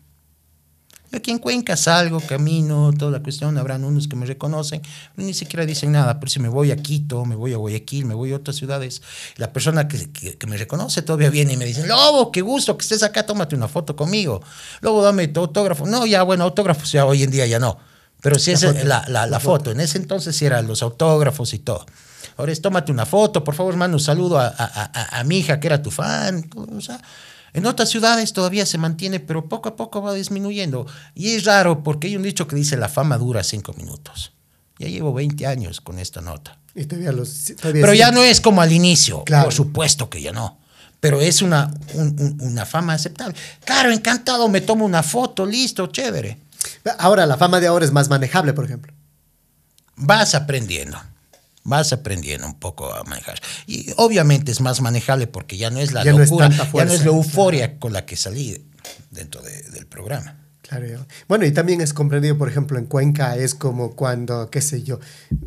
[1.11, 4.81] Yo aquí en Cuenca salgo, camino, toda la cuestión, habrán unos que me reconocen,
[5.17, 8.05] pero ni siquiera dicen nada, pero si me voy a Quito, me voy a Guayaquil,
[8.05, 9.03] me voy a otras ciudades,
[9.37, 12.77] la persona que, que- que me reconoce todavía viene y me dice, Lobo, qué gusto
[12.79, 14.41] que estés acá, tómate una foto conmigo.
[14.83, 15.85] Lobo, dame tu autógrafo.
[15.87, 17.77] No, ya, bueno, autógrafos ya hoy en día ya no.
[18.23, 21.59] Pero si es la, la- la foto, en ese entonces sí eran los autógrafos y
[21.59, 21.87] todo.
[22.37, 25.39] Ahora es, tómate una foto, por favor, manda un saludo a, a- a- a mi
[25.39, 26.49] hija que era tu fan.
[26.55, 27.01] O sea,
[27.53, 30.87] en otras ciudades todavía se mantiene, pero poco a poco va disminuyendo.
[31.15, 34.33] Y es raro porque hay un dicho que dice la fama dura cinco minutos.
[34.79, 36.59] Ya llevo 20 años con esta nota.
[36.75, 37.53] Y todavía los.
[37.61, 39.45] todavía Pero sí- ya no es como al inicio, Claro.
[39.47, 40.59] por supuesto que ya no.
[41.01, 43.35] Pero es una, un- un- una fama aceptable.
[43.65, 46.39] Claro, encantado, me tomo una foto, listo, chévere.
[46.99, 48.93] Ahora, la fama de ahora es más manejable, por ejemplo.
[50.03, 50.99] vas aprendiendo.
[51.63, 53.41] Vas aprendiendo un poco a manejar.
[53.67, 56.85] Y obviamente es más manejable porque ya no es la Ya no es locura, ya
[56.87, 58.67] no es la euforia con la que salí
[59.11, 60.37] dentro de- del programa.
[60.63, 61.07] Claro.
[61.27, 65.01] Bueno, y también es comprendido, por ejemplo, en Cuenca es como cuando, qué sé yo,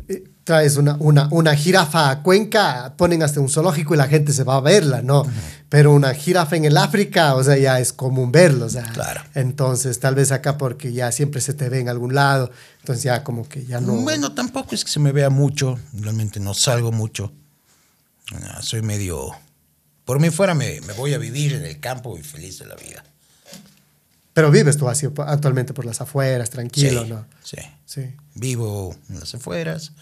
[0.08, 4.32] eh, traes una, una, una jirafa a Cuenca, ponen hasta un zoológico y la gente
[4.32, 5.24] se va a verla, ¿no?
[5.70, 8.84] Pero una jirafa en el África, o sea, ya es común verlo, o sea.
[8.92, 9.22] Claro.
[9.34, 12.50] Entonces, tal vez acá porque ya siempre se te ve en algún lado,
[12.80, 13.94] entonces ya como que ya no...
[13.94, 17.32] Bueno, tampoco es que se me vea mucho, realmente no salgo mucho.
[18.32, 19.30] Ah, soy medio...
[20.04, 22.74] Por mí fuera me, me voy a vivir en el campo y feliz de la
[22.74, 23.02] vida.
[24.34, 27.26] Pero vives tú así actualmente por las afueras, tranquilo, sí, ¿no?
[27.42, 27.56] sí.
[27.86, 28.02] Sí.
[28.34, 29.92] Vivo en las afueras,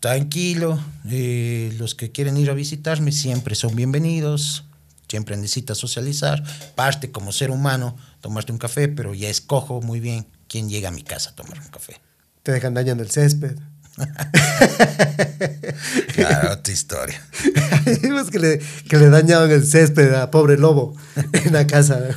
[0.00, 0.78] tranquilo.
[1.10, 4.64] eh, los que quieren ir a visitarme siempre son bienvenidos.
[5.08, 6.42] Siempre necesitas socializar.
[6.74, 10.92] Parte como ser humano, tomarte un café, pero ya escojo muy bien quién llega a
[10.92, 12.00] mi casa a tomar un café.
[12.42, 13.56] Te dejan dañando el césped.
[16.14, 17.20] Claro, otra historia.
[18.02, 20.96] Vimos que le, que le dañaban el césped a pobre lobo
[21.32, 22.08] en la casa.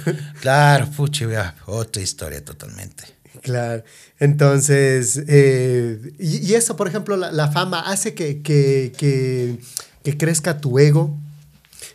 [0.42, 1.26] Claro, puchi,
[1.66, 3.06] otra historia totalmente.
[3.42, 3.84] Claro.
[4.20, 9.60] Entonces, eh, y, y eso, por ejemplo, la, la fama hace que, que, que,
[10.04, 11.16] que crezca tu ego.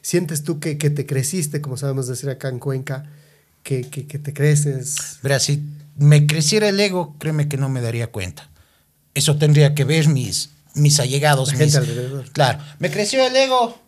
[0.02, 3.04] ¿Sientes tú que, que te creciste, como sabemos decir acá en Cuenca,
[3.62, 5.18] que, que, que te creces?
[5.22, 5.62] Verás, si
[5.96, 8.48] me creciera el ego, créeme que no me daría cuenta.
[9.14, 11.48] Eso tendría que ver mis, mis allegados.
[11.52, 12.30] La gente mis- alrededor.
[12.32, 13.78] Claro, me creció el ego.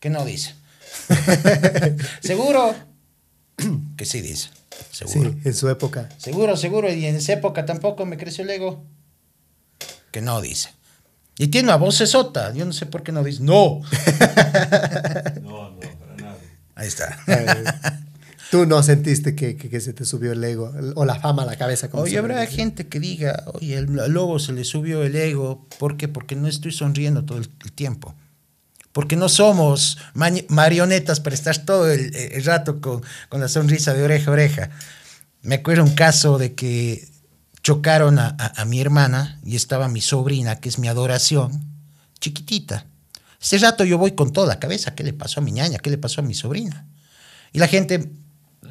[0.00, 0.54] ¿Qué no dice?
[2.20, 2.74] ¿Seguro?
[3.96, 4.48] que sí dice.
[4.90, 5.30] Seguro.
[5.32, 6.08] Sí, en su época.
[6.18, 6.92] Seguro, seguro.
[6.92, 8.84] Y en esa época tampoco me creció el ego.
[10.10, 10.70] Que no dice.
[11.38, 12.52] Y tiene una voz sota.
[12.52, 13.42] Yo no sé por qué no dice.
[13.42, 13.80] No.
[15.42, 16.36] No, no, para nada.
[16.74, 17.18] Ahí está.
[18.52, 21.46] Tú no sentiste que, que, que se te subió el ego o la fama a
[21.46, 21.88] la cabeza.
[21.88, 25.66] como Oye, habrá gente que diga, oye, el lobo se le subió el ego.
[25.78, 26.06] ¿Por qué?
[26.06, 28.14] Porque no estoy sonriendo todo el, el tiempo.
[28.92, 29.96] Porque no somos
[30.50, 33.00] marionetas para estar todo el, el rato con,
[33.30, 34.70] con la sonrisa de oreja a oreja.
[35.40, 37.08] Me acuerdo un caso de que
[37.62, 41.64] chocaron a, a- a mi hermana y estaba mi sobrina, que es mi adoración,
[42.20, 42.84] chiquitita.
[43.40, 45.78] Ese rato yo voy con toda la cabeza, ¿qué le pasó a mi ñaña?
[45.78, 46.86] ¿Qué le pasó a mi sobrina?
[47.54, 48.12] Y la gente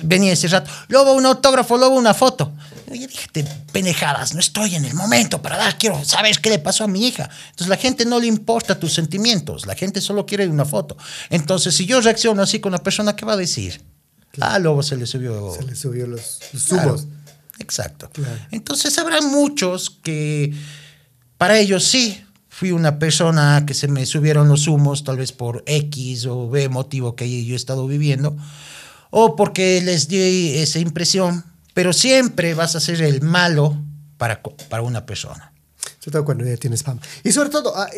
[0.04, 2.52] venía ese rato, lobo, un autógrafo, lobo, una foto.
[2.90, 6.84] Oye, déjate pendejadas, no estoy en el momento para dar, quiero saber qué le pasó
[6.84, 7.30] a mi hija.
[7.52, 10.98] Entonces la gente no le importa tus sentimientos, la gente solo quiere una foto.
[11.30, 13.82] Entonces si yo reacciono así con la persona, ¿qué va a decir?
[14.40, 15.54] Ah, lobo se le subió.
[15.54, 17.08] Se le subió los, los Claro, humos.
[17.60, 18.10] exacto.
[18.12, 18.38] Claro.
[18.52, 20.54] Entonces habrá muchos que
[21.38, 25.64] para ellos sí fui una persona que se me subieron los humos, tal vez por
[25.66, 28.36] X o B motivo que yo he estado viviendo,
[29.12, 31.46] o porque les di esa impresión,
[31.76, 33.78] pero siempre vas a ser el malo
[34.18, 35.54] para, para una persona.
[36.00, 37.02] Sobre todo cuando ya tienes fama.
[37.24, 37.90] Y sobre todo, ah,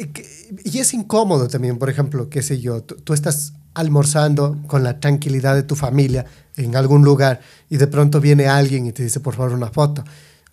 [0.64, 5.00] y es incómodo también, por ejemplo, qué sé yo, tú, tú estás almorzando con la
[5.00, 6.26] tranquilidad de tu familia
[6.58, 10.04] en algún lugar y de pronto viene alguien y te dice, por favor, una foto.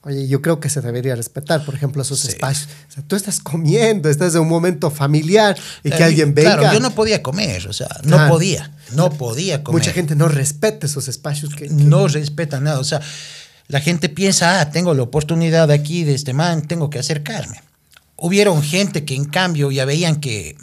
[0.02, 2.28] Oye, yo creo que se debería respetar, por ejemplo, esos Sí.
[2.28, 2.68] espacios.
[2.88, 6.56] O sea, tú estás comiendo, estás en un momento familiar y que Eh, alguien venga.
[6.56, 8.32] Claro, yo no podía comer, o sea, no Claro.
[8.32, 9.80] podía, no podía comer.
[9.82, 12.78] Mucha gente no respeta esos espacios que, que- no respeta nada.
[12.80, 13.02] O sea,
[13.68, 17.60] la gente piensa, ah, tengo la oportunidad aquí de este man, tengo que acercarme.
[18.16, 20.56] Hubieron gente que en cambio ya veían que,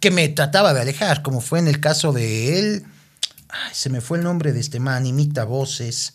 [0.00, 2.84] que me trataba de alejar, como fue en el caso de él,
[3.48, 6.14] ay, se me fue el nombre de este man, imita voces,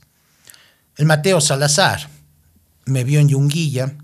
[1.01, 2.07] el Mateo Salazar,
[2.85, 3.95] me vio en Yunguilla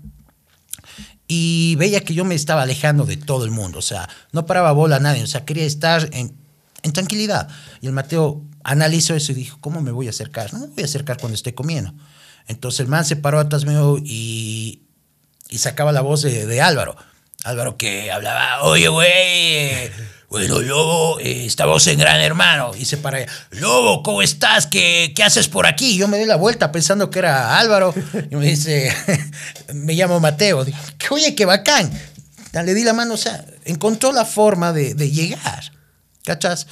[1.28, 4.72] y veía que yo me estaba alejando de todo el mundo, o sea, no paraba
[4.72, 6.36] bola a nadie, o sea, quería estar en,
[6.82, 7.48] en tranquilidad.
[7.80, 10.52] Y el Mateo analizó eso y dijo, ¿cómo me voy a acercar?
[10.52, 11.94] No me voy a acercar cuando esté comiendo.
[12.48, 14.82] Entonces el man se paró atrás mío y,
[15.50, 16.96] y sacaba la voz de, de Álvaro.
[17.44, 19.88] Álvaro que hablaba, oye, güey,
[20.28, 22.72] bueno, Lobo, eh, estamos en Gran Hermano.
[22.84, 24.66] Se para, Lobo, ¿cómo estás?
[24.66, 25.96] ¿Qué, ¿Qué haces por aquí?
[25.96, 27.94] Yo me di la vuelta pensando que era Álvaro.
[28.30, 28.94] Y me dice,
[29.74, 30.66] me llamo Mateo.
[31.10, 31.90] Oye, qué bacán.
[32.52, 35.72] Le di la mano, o sea, encontró la forma de, de llegar.
[36.24, 36.66] ¿Cachas?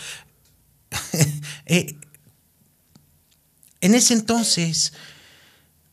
[1.68, 1.98] Eh,
[3.80, 4.92] en ese entonces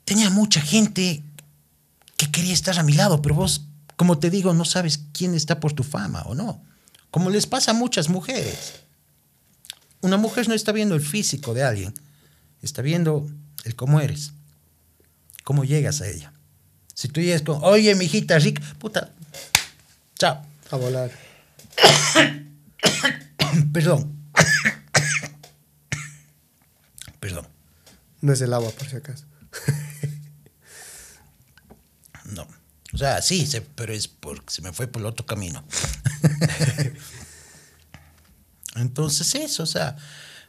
[0.05, 1.23] tenía mucha gente
[2.15, 5.59] que quería estar a mi lado, pero vos, como te digo, no sabes quién está
[5.59, 6.61] por tu fama o no.
[7.13, 8.73] Como les pasa a muchas mujeres.
[10.01, 11.93] Una mujer no está viendo el físico de alguien,
[12.63, 13.29] está viendo
[13.65, 14.31] el cómo eres,
[15.43, 16.33] cómo llegas a ella.
[16.95, 19.11] Si tú llegas con, oye, mijita rica, puta,
[20.17, 20.43] chao.
[20.71, 21.11] A volar.
[23.73, 24.11] Perdón.
[27.19, 27.47] Perdón.
[28.21, 29.25] No es el agua, por si acaso.
[32.25, 32.47] No.
[32.93, 35.63] O sea, sí, se- pero es porque se me fue por el otro camino.
[38.75, 39.95] Entonces eso, o sea,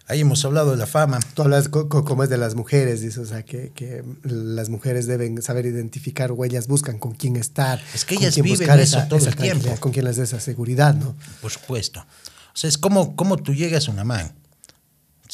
[0.07, 1.21] ahí hemos hablado de la fama.
[1.35, 4.69] Tú hablas co- co- como es de las mujeres, dices, o sea, que, que las
[4.71, 7.83] mujeres deben saber identificar o ellas buscan con quién estar.
[7.95, 9.77] Es que con ellas quién viven eso todo el tiempo.
[9.81, 11.15] Con quién les dé esa seguridad, ¿no?
[11.43, 12.01] Por supuesto.
[12.01, 14.33] O sea, es como, como tú llegas a una man.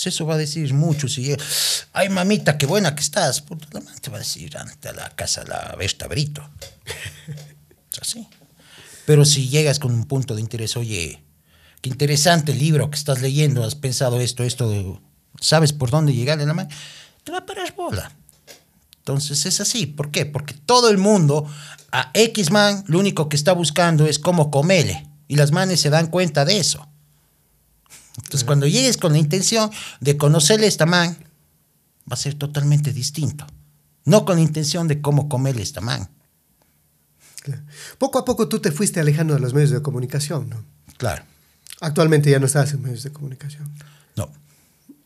[0.01, 1.09] Entonces eso va a decir mucho.
[1.09, 1.45] Si llega,
[1.93, 3.43] ay mamita, qué buena que estás.
[3.43, 6.43] Puta, la man te va a decir, ante a la casa la Vesta Brito.
[7.93, 8.27] Es así.
[9.05, 11.23] Pero si llegas con un punto de interés, oye,
[11.83, 15.03] qué interesante el libro que estás leyendo, has pensado esto, esto,
[15.39, 16.69] sabes por dónde llegarle a la man,
[17.23, 18.11] te va a parar bola.
[19.01, 19.85] Entonces es así.
[19.85, 20.25] ¿Por qué?
[20.25, 21.47] Porque todo el mundo,
[21.93, 25.07] a X man, lo único que está buscando es cómo comerle.
[25.29, 26.90] Y las manes se dan cuenta de eso.
[28.17, 31.17] Entonces, cuando llegues con la intención de conocerle a esta man,
[32.11, 33.47] va a ser totalmente distinto.
[34.05, 36.09] No con la intención de cómo comerle a esta man.
[37.43, 37.63] Claro.
[37.99, 40.65] Poco a poco tú te fuiste alejando de los medios de comunicación, ¿no?
[40.99, 41.25] Claro.
[41.81, 43.73] Actualmente ya no estás en medios de comunicación.
[44.17, 44.31] No.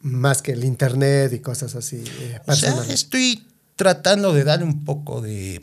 [0.01, 3.47] Más que el internet y cosas así eh, O sea, estoy
[3.77, 5.61] tratando de darle un poco de.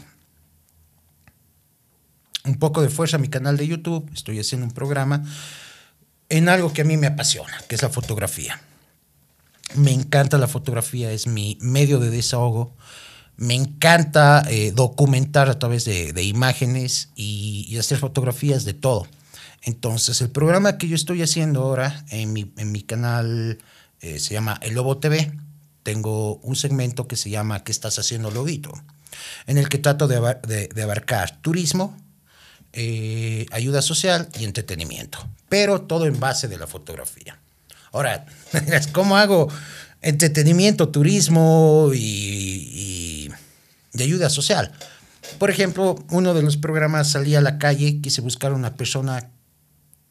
[2.46, 4.10] Un poco de fuerza a mi canal de YouTube.
[4.14, 5.24] Estoy haciendo un programa
[6.32, 8.62] en algo que a mí me apasiona, que es la fotografía.
[9.76, 12.74] Me encanta la fotografía, es mi medio de desahogo.
[13.36, 19.08] Me encanta eh, documentar a través de, imágenes y, hacer fotografías de todo.
[19.64, 23.58] Entonces, el programa que yo estoy haciendo ahora en mi, en mi canal
[24.00, 25.38] eh, se llama El Lobo TV.
[25.84, 28.72] Tengo un segmento que se llama ¿Qué estás haciendo, Lobito?
[29.48, 31.98] En el que trato de abarcar turismo,
[32.74, 35.20] eh, ayuda social y entretenimiento,
[35.50, 37.38] pero todo en base de la fotografía.
[37.92, 38.26] Ahora,
[38.94, 39.50] ¿cómo hago
[40.02, 43.30] entretenimiento, turismo y, y-
[43.94, 44.72] y ayuda social?
[45.38, 49.30] Por ejemplo, uno de los programas salí a la calle, quise buscar una persona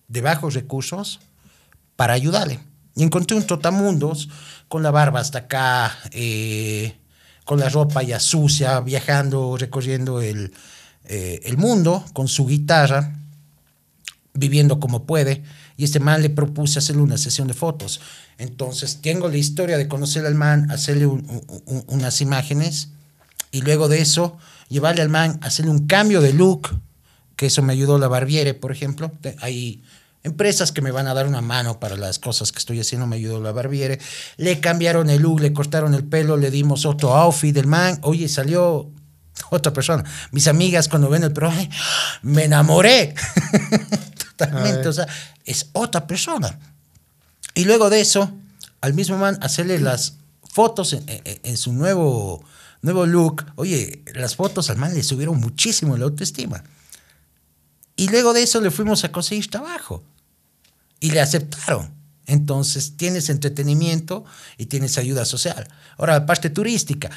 [0.09, 1.21] de bajos recursos
[1.97, 2.61] para ayudarle.
[2.95, 4.29] Y encontré un trotamundos
[4.69, 6.97] con la barba hasta acá, eh,
[7.45, 10.53] con la ropa ya sucia, viajando, recorriendo el,
[11.11, 13.17] eh, el mundo con su guitarra,
[14.33, 15.43] viviendo como puede.
[15.77, 18.01] Y este man le propuse hacerle una sesión de fotos.
[18.39, 22.89] Entonces, tengo la historia de conocer al man, hacerle un- un- un- unas imágenes
[23.51, 24.37] y luego de eso,
[24.69, 26.69] llevarle al man, hacerle un cambio de look,
[27.37, 29.11] que eso me ayudó la Barbiere, por ejemplo.
[29.41, 29.83] Hay
[30.23, 33.17] empresas que me van a dar una mano para las cosas que estoy haciendo, me
[33.17, 33.99] ayudó la Barbiere.
[34.37, 37.99] Le cambiaron el look, le cortaron el pelo, le dimos otro outfit del man.
[38.03, 38.91] Oye, salió
[39.51, 40.05] otra persona.
[40.33, 41.71] Mis amigas cuando ven el programa, "Ay,
[42.23, 43.15] me enamoré.
[44.37, 45.07] Totalmente, o sea,
[45.45, 46.59] es otra persona.
[47.55, 48.33] Y luego de eso,
[48.81, 50.15] al mismo man hacerle las
[50.53, 52.43] fotos en, en- en su nuevo,
[52.83, 53.45] nuevo look.
[53.57, 56.63] Oye, las fotos al man le subieron muchísimo la autoestima.
[57.97, 60.03] Y luego de eso le fuimos a conseguir trabajo.
[61.01, 61.93] Y le aceptaron.
[62.27, 64.25] Entonces tienes entretenimiento
[64.57, 65.69] y tienes ayuda social.
[65.99, 67.11] Ahora, la parte turística.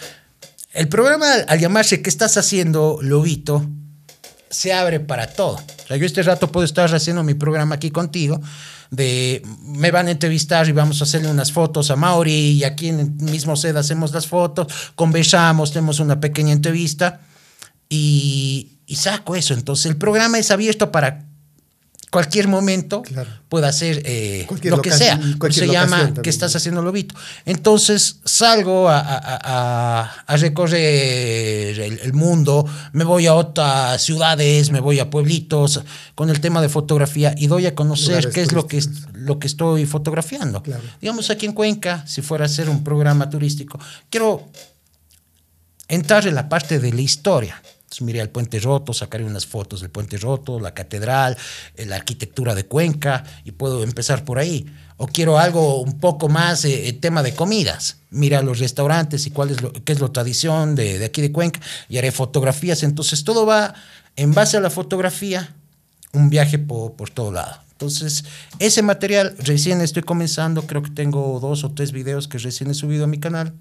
[0.73, 3.67] El programa, al llamarse ¿Qué estás haciendo, Lobito?
[4.53, 5.55] se abre para todo.
[5.55, 8.39] O sea, yo este rato puedo estar haciendo mi programa aquí contigo,
[8.91, 12.89] de me van a entrevistar y vamos a hacerle unas fotos a Mauri y aquí
[12.89, 17.21] en el mismo sed hacemos las fotos, conversamos, tenemos una pequeña entrevista
[17.89, 19.55] y, y saco eso.
[19.55, 21.25] Entonces el programa es abierto para
[22.13, 23.29] cualquier momento Claro.
[23.49, 25.19] pueda hacer eh, lo que sea.
[25.39, 26.21] cualquier se llama también.
[26.21, 27.15] que estás haciendo lobito.
[27.43, 34.69] Entonces salgo a, a- a- a recorrer el, el mundo, me voy a otras ciudades,
[34.69, 35.81] me voy a pueblitos
[36.15, 38.81] con el tema de fotografía y doy a conocer Lugares qué es lo que,
[39.13, 40.61] lo que estoy fotografiando.
[40.61, 40.83] Claro.
[41.01, 43.79] Digamos aquí en Cuenca, si fuera a hacer un programa turístico,
[44.11, 44.47] quiero
[45.87, 47.61] entrar en la parte de la historia.
[47.93, 51.37] Entonces miré al Puente Roto, sacaré unas fotos del Puente Roto, la catedral,
[51.75, 54.65] eh, la arquitectura de Cuenca y puedo empezar por ahí.
[54.97, 57.97] O quiero algo un poco más eh, eh, tema de comidas.
[58.09, 61.31] Mira los restaurantes y cuál es lo, qué es la tradición de, de aquí de
[61.31, 62.81] Cuenca y haré fotografías.
[62.81, 63.75] Entonces todo va
[64.15, 65.53] en base a la fotografía,
[66.13, 67.57] un viaje por, por todo lado.
[67.73, 68.25] Entonces,
[68.57, 72.73] ese material recién estoy comenzando, creo que tengo dos o tres videos que recién he
[72.73, 73.53] subido a mi canal.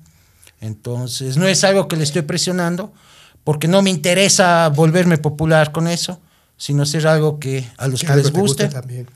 [0.62, 2.94] Entonces, no es algo que le estoy presionando,
[3.44, 6.20] porque no me interesa volverme popular con eso,
[6.56, 8.70] sino hacer algo que a los Que les te guste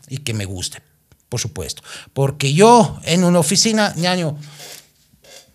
[0.08, 0.82] y que me guste,
[1.28, 1.82] por supuesto.
[2.12, 4.36] Porque yo en una oficina, ñaño,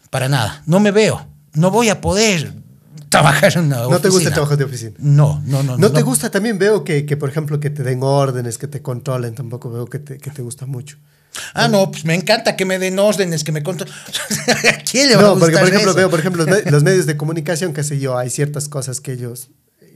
[0.09, 2.53] para nada, no me veo, no voy a poder
[3.09, 3.95] trabajar en una oficina.
[3.97, 4.93] ¿No te gusta el trabajo de oficina?
[4.99, 5.77] No, no, no.
[5.77, 6.31] ¿No, te gusta?
[6.31, 9.35] También veo que, que, por ejemplo, que te den órdenes, que te controlen.
[9.35, 10.97] Tampoco veo que te, que te gusta mucho.
[11.53, 13.93] Ah, no, pues me encanta que me den órdenes, que me controlen.
[14.73, 15.97] ¿A quién le va a No, porque gustar por ejemplo eso?
[15.97, 18.99] veo, por ejemplo, los, me- los medios de comunicación, qué sé yo, hay ciertas cosas
[19.01, 19.49] que ellos,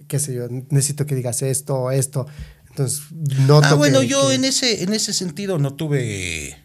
[0.07, 2.25] qué sé yo, necesito que digas esto o esto.
[2.69, 6.57] Entonces, noto Ah, bueno, que- yo que- en ese, en ese sentido no tuve,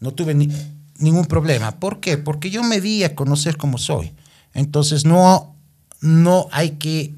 [0.00, 0.50] no tuve ni-
[0.98, 1.78] ningún problema.
[1.78, 2.16] ¿Por qué?
[2.18, 4.14] Porque yo me di a conocer como soy.
[4.54, 5.54] Entonces no,
[6.00, 7.14] no hay que,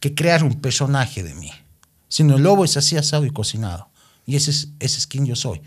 [0.00, 1.50] que crear un personaje de mí.
[2.08, 3.88] Sino el lobo es así asado y cocinado.
[4.30, 5.60] Y ese es, quien yo soy.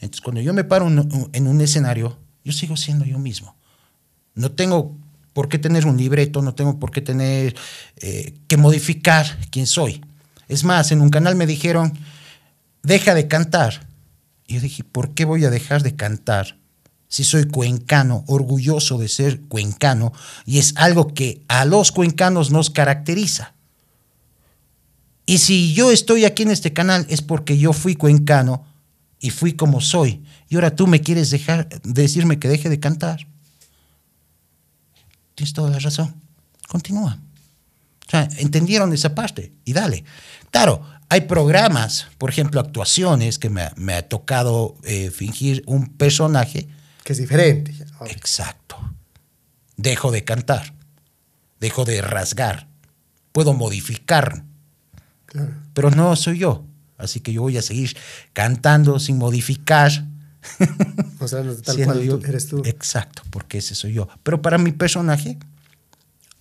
[0.00, 3.56] Entonces cuando yo me paro en- en un escenario, yo sigo siendo yo mismo.
[4.34, 4.94] No tengo
[5.32, 7.56] por qué tener un libreto, no tengo por qué tener
[7.96, 10.04] eh, que modificar quién soy.
[10.48, 11.94] Es más, en un canal me dijeron,
[12.82, 13.88] deja de cantar.
[14.46, 16.58] Y yo dije, ¿por qué voy a dejar de cantar
[17.08, 20.12] si soy cuencano, orgulloso de ser cuencano?
[20.44, 23.54] Y es algo que a los cuencanos nos caracteriza.
[25.32, 28.66] Y si yo estoy aquí en este canal es porque yo fui cuencano
[29.18, 30.22] y fui como soy.
[30.50, 33.26] Y ahora tú me quieres dejar decirme que deje de cantar.
[35.34, 36.14] Tienes toda la razón.
[36.68, 37.18] Continúa.
[38.06, 40.04] O sea, entendieron esa parte y dale.
[40.50, 45.86] Claro, hay programas, por ejemplo, actuaciones que me, ha- me ha tocado eh, fingir un
[45.96, 46.68] personaje.
[47.04, 47.72] que es diferente.
[48.00, 48.12] obvio.
[48.12, 48.76] Exacto.
[49.76, 50.74] Dejo de cantar.
[51.58, 52.68] Dejo de rasgar.
[53.32, 54.44] Puedo modificar
[55.32, 55.50] Claro.
[55.72, 56.64] pero no soy yo.
[56.98, 57.96] Así que yo voy a seguir
[58.34, 59.90] cantando sin modificar.
[61.18, 62.18] Mostrándote tal siendo cual yo.
[62.18, 62.62] tú eres tú.
[62.64, 64.08] Exacto, porque ese soy yo.
[64.22, 65.38] Pero para mi personaje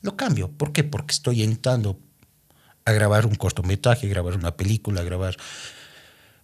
[0.01, 0.49] lo cambio.
[0.51, 0.83] ¿Por qué?
[0.83, 1.97] Porque estoy entrando
[2.85, 5.37] a grabar un cortometraje, grabar una película, grabar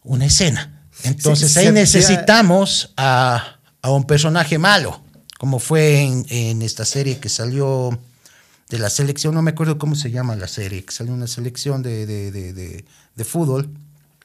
[0.03, 0.87] una escena.
[1.03, 5.03] Entonces Sí, ahí necesitamos a, a un personaje malo,
[5.37, 7.99] como fue en, en esta serie que salió
[8.69, 11.81] de la selección, no me acuerdo cómo se llama la serie, que salió una selección
[11.83, 13.69] de, de, de, de- fútbol.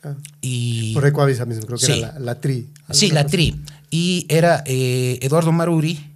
[0.02, 1.92] Ah, Y, Por Ecuavisa mismo, creo que Sí.
[2.00, 2.68] era la, la tri.
[2.90, 3.60] Sí, la tri.
[3.90, 6.10] Y era eh, Eduardo Maruri,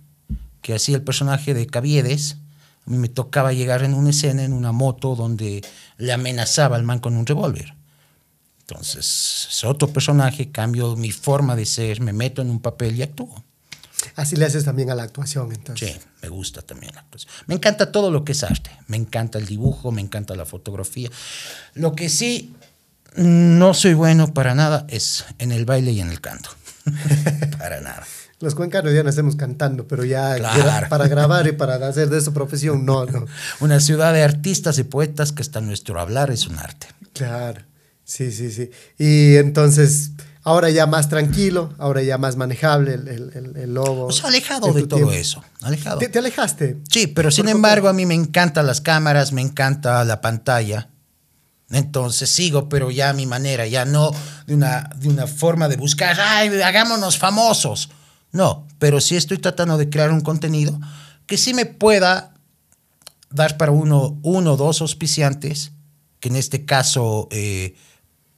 [0.61, 2.39] que hacía el personaje de Caviedes.
[2.87, 5.65] A mí me tocaba llegar en una escena, en una moto, donde
[5.99, 7.75] le amenazaba al man con un revólver.
[8.61, 13.03] Entonces, es otro personaje, cambio mi forma de ser, me meto en un papel y
[13.03, 13.45] actúo.
[14.15, 15.93] Así le haces también a la actuación, entonces.
[15.93, 17.33] Sí, me gusta también la actuación.
[17.47, 18.71] Me encanta todo lo que es arte.
[18.87, 21.11] Me encanta el dibujo, me encanta la fotografía.
[21.75, 22.55] Lo que sí
[23.17, 26.51] no soy bueno para nada es en el baile y en el canto.
[27.59, 28.07] para nada.
[28.39, 30.89] Los cuencanos ya nacemos cantando, pero ya Claro.
[30.91, 33.25] para grabar y para hacer de eso profesión, no, no.
[33.61, 36.87] Una ciudad de artistas y poetas que hasta nuestro hablar es un arte.
[37.15, 37.63] Claro,
[38.05, 38.71] sí, sí, sí.
[38.99, 40.11] Y entonces,
[40.47, 44.07] ahora ya más tranquilo, ahora ya más manejable el, el, el- el lobo.
[44.07, 45.13] O sea, alejado de todo tiempo.
[45.13, 45.43] eso.
[45.61, 45.99] Alejado.
[45.99, 46.79] ¿Te, te alejaste?
[46.89, 50.89] Sí, pero sin embargo a mí me encantan las cámaras, me encanta la pantalla.
[51.71, 54.13] Entonces sigo, pero ya a mi manera, ya no
[54.47, 57.91] de una, de una forma de buscar, ay, hagámonos famosos.
[58.31, 60.79] No, pero sí estoy tratando de crear un contenido
[61.27, 62.35] que sí me pueda
[63.31, 65.73] dar para uno, uno o dos auspiciantes,
[66.21, 67.75] que en este caso eh,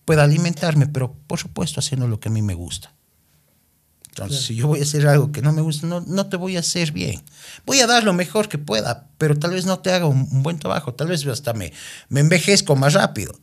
[0.09, 2.95] pueda alimentarme, pero por supuesto haciendo lo que a mí me gusta.
[4.09, 6.57] Entonces, si yo voy a hacer algo que no me gusta, no, no te voy
[6.57, 7.23] a hacer bien.
[7.67, 10.43] Voy a dar lo mejor que pueda, pero tal vez no te haga un, un
[10.43, 10.95] buen trabajo.
[10.95, 11.75] Tal vez hasta me,
[12.09, 13.39] me envejezco más rápido.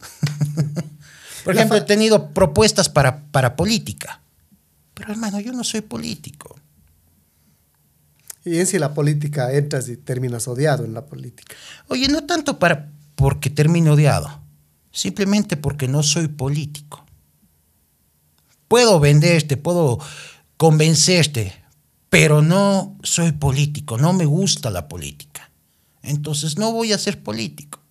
[1.46, 4.22] Por La ejemplo, he tenido propuestas para, para política.
[4.96, 6.56] Pero hermano, yo no soy político.
[8.44, 11.56] Y en si la política entras y terminas odiado en la política.
[11.90, 14.42] Oye, no tanto para porque termine odiado,
[14.96, 17.06] simplemente porque no soy político.
[18.70, 20.00] Puedo venderte, puedo
[20.56, 21.54] convencerte,
[22.10, 25.52] pero no soy político, no me gusta la política.
[26.02, 27.82] Entonces no voy a ser político.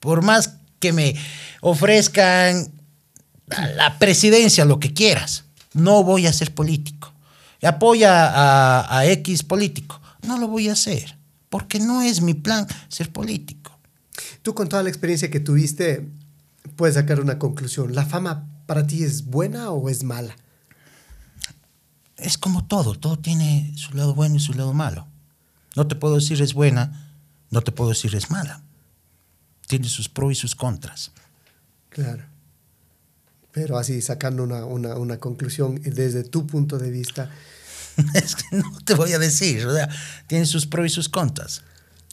[0.00, 1.14] Por más que me
[1.60, 2.72] ofrezcan
[3.76, 5.44] la presidencia, lo que quieras,
[5.74, 7.12] no voy a ser político.
[7.62, 11.18] Apoya a, a X político, no lo voy a hacer,
[11.50, 13.65] porque no es mi plan ser político.
[14.42, 16.08] Tú con toda la experiencia que tuviste,
[16.76, 17.94] puedes sacar una conclusión.
[17.94, 20.36] ¿La fama para ti es buena o es mala?
[22.16, 25.06] Es como todo, todo tiene su lado bueno y su lado malo.
[25.74, 27.12] No te puedo decir es buena,
[27.50, 28.62] no te puedo decir es mala.
[29.66, 31.12] Tiene sus pros y sus contras.
[31.90, 32.24] Claro.
[33.52, 37.30] Pero así, sacando una, una, una conclusión desde tu punto de vista,
[38.14, 39.88] Es que no te voy a decir, o sea,
[40.26, 41.62] tiene sus pros y sus contras.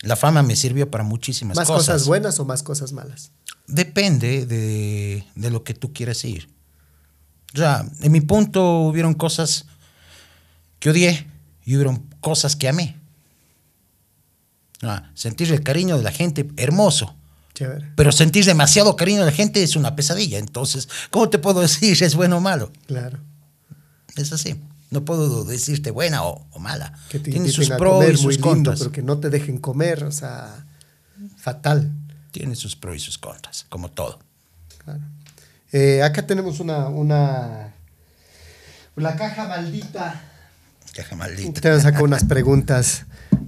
[0.03, 1.87] La fama me sirvió para muchísimas ¿más cosas.
[1.87, 3.31] cosas buenas o más cosas malas?
[3.67, 6.49] Depende de, de lo que tú quieras ir.
[7.53, 9.65] O sea, en mi punto hubieron cosas
[10.79, 11.27] que odié
[11.65, 12.97] y hubieron cosas que amé.
[15.13, 17.15] Sentir el cariño de la gente, hermoso.
[17.53, 17.91] Chévere.
[17.95, 20.39] Pero sentir demasiado cariño de la gente es una pesadilla.
[20.39, 22.71] Entonces, ¿cómo te puedo decir si es bueno o malo?
[22.87, 23.19] Claro.
[24.17, 24.59] Es así.
[24.93, 26.93] No puedo decirte buena o, o mala.
[27.09, 28.79] Que te Tiene sus pros y sus muy lindo, contras.
[28.79, 30.65] pero que no te dejen comer, o sea,
[31.37, 31.91] fatal.
[32.31, 34.19] Tiene sus pros y sus contras, como todo.
[34.83, 35.01] Claro.
[35.71, 37.73] Eh, acá tenemos una, una,
[38.95, 40.21] la caja maldita.
[40.95, 41.59] Caja maldita.
[41.61, 43.05] Te saco unas preguntas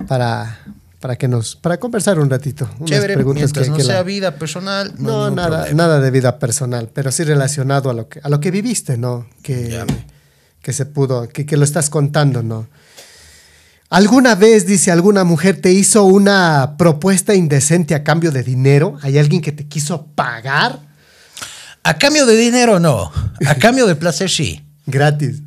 [0.08, 0.60] para,
[1.00, 2.68] para que nos, para conversar un ratito.
[2.80, 5.78] Unas Chévere, preguntas que- no que la- sea vida personal, no, nada, problema.
[5.84, 9.28] nada de vida personal, pero sí relacionado a lo que, a lo que viviste, ¿no?
[9.44, 9.86] Que, Ya.
[10.66, 12.68] Que se pudo, que, que lo estás contando, ¿no?
[13.92, 18.98] ¿Alguna vez, dice, alguna mujer te hizo una propuesta indecente a cambio de dinero?
[19.04, 20.80] ¿Hay alguien que te quiso pagar
[21.84, 23.12] A cambio de dinero, no.
[23.46, 24.66] A cambio de placer, sí.
[24.88, 25.44] gratis?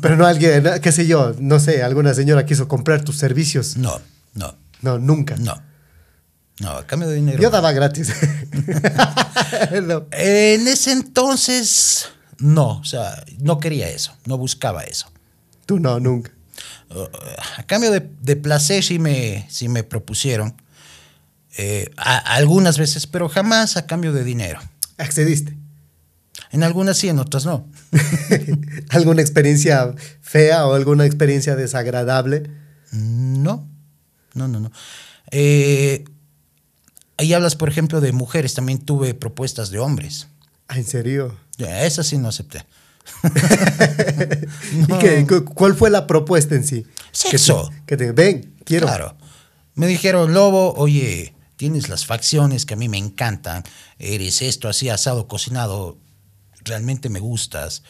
[0.00, 3.76] Pero no alguien, qué sé yo, no sé, alguna señora quiso comprar tus servicios.
[3.76, 4.00] No,
[4.32, 5.36] no, No, nunca.
[5.36, 5.60] no.
[6.60, 7.40] No, a cambio de dinero.
[7.42, 8.14] Yo daba gratis.
[9.82, 10.06] No.
[10.12, 12.78] En ese entonces, no.
[12.78, 14.12] O sea, no quería eso.
[14.26, 15.10] No buscaba eso.
[15.66, 16.32] Tú no, nunca.
[16.90, 17.04] Uh,
[17.58, 20.54] a cambio de, de placer sí me, sí me propusieron.
[21.56, 24.60] eh, a- algunas veces, pero jamás a cambio de dinero.
[24.96, 25.56] Accediste.
[26.50, 27.66] En algunas sí, en otras no.
[28.90, 32.50] ¿Alguna experiencia fea o alguna experiencia desagradable?
[32.92, 33.68] No,
[34.34, 34.72] no, no, no.
[35.30, 36.04] Eh,
[37.18, 38.54] ahí hablas, por ejemplo, de mujeres.
[38.54, 40.28] También tuve propuestas de hombres.
[40.68, 41.36] Ah, ¿En serio?
[41.58, 42.64] Ya, Esas sí no acepté.
[44.88, 46.86] ¿Y qué- cu- cuál fue la propuesta en sí?
[47.12, 47.70] Sexo.
[47.86, 48.86] Que te, que te- ven, quiero.
[48.86, 49.16] Claro.
[49.74, 53.62] Me dijeron, Lobo, oye, tienes las facciones que a mí me encantan.
[53.98, 55.98] Eres esto, así, asado, cocinado.
[56.64, 57.82] Realmente me gustas.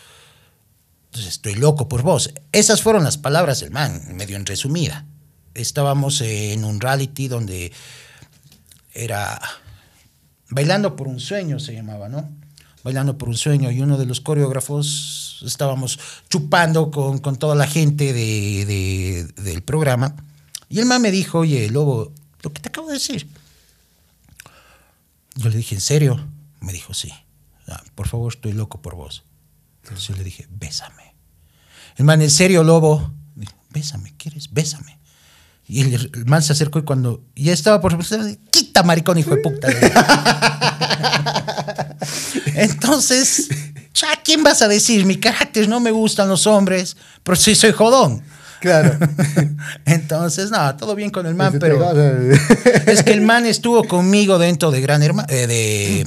[1.07, 2.33] Entonces estoy loco por vos.
[2.53, 5.07] Esas fueron las palabras del man, medio en resumida.
[5.55, 7.73] Estábamos en un reality donde
[8.93, 9.41] era
[10.51, 12.31] Bailando por un sueño se llamaba, ¿no?
[12.85, 15.99] Bailando por un sueño y uno de los coreógrafos estábamos
[16.31, 20.15] chupando con, con toda la gente de, de- del programa
[20.69, 22.13] y el man me dijo, oye, Lobo,
[22.43, 23.29] lo que te acabo de decir.
[25.35, 26.27] Yo le dije, ¿en serio?
[26.61, 27.13] Me dijo, sí.
[27.69, 29.25] "Ah, por favor, estoy loco por vos.
[29.83, 31.15] Entonces yo le dije, bésame.
[31.97, 33.13] El man, ¿en serio, Lobo?
[33.35, 34.53] Dijo, bésame, ¿quieres?
[34.53, 34.98] Bésame.
[35.69, 37.97] Y el, el man se acercó y cuando ya estaba por
[38.51, 39.69] quita maricón, hijo de puta.
[42.55, 43.49] Entonces,
[43.95, 45.05] ya, ¿quién vas a decir?
[45.05, 48.23] Mi carácter no me gustan los hombres, pero sí soy jodón.
[48.61, 48.99] Claro.
[49.85, 51.93] Entonces, no, todo bien con el man, Ese pero
[52.87, 56.07] es que el man estuvo conmigo dentro de Gran Hermano, de,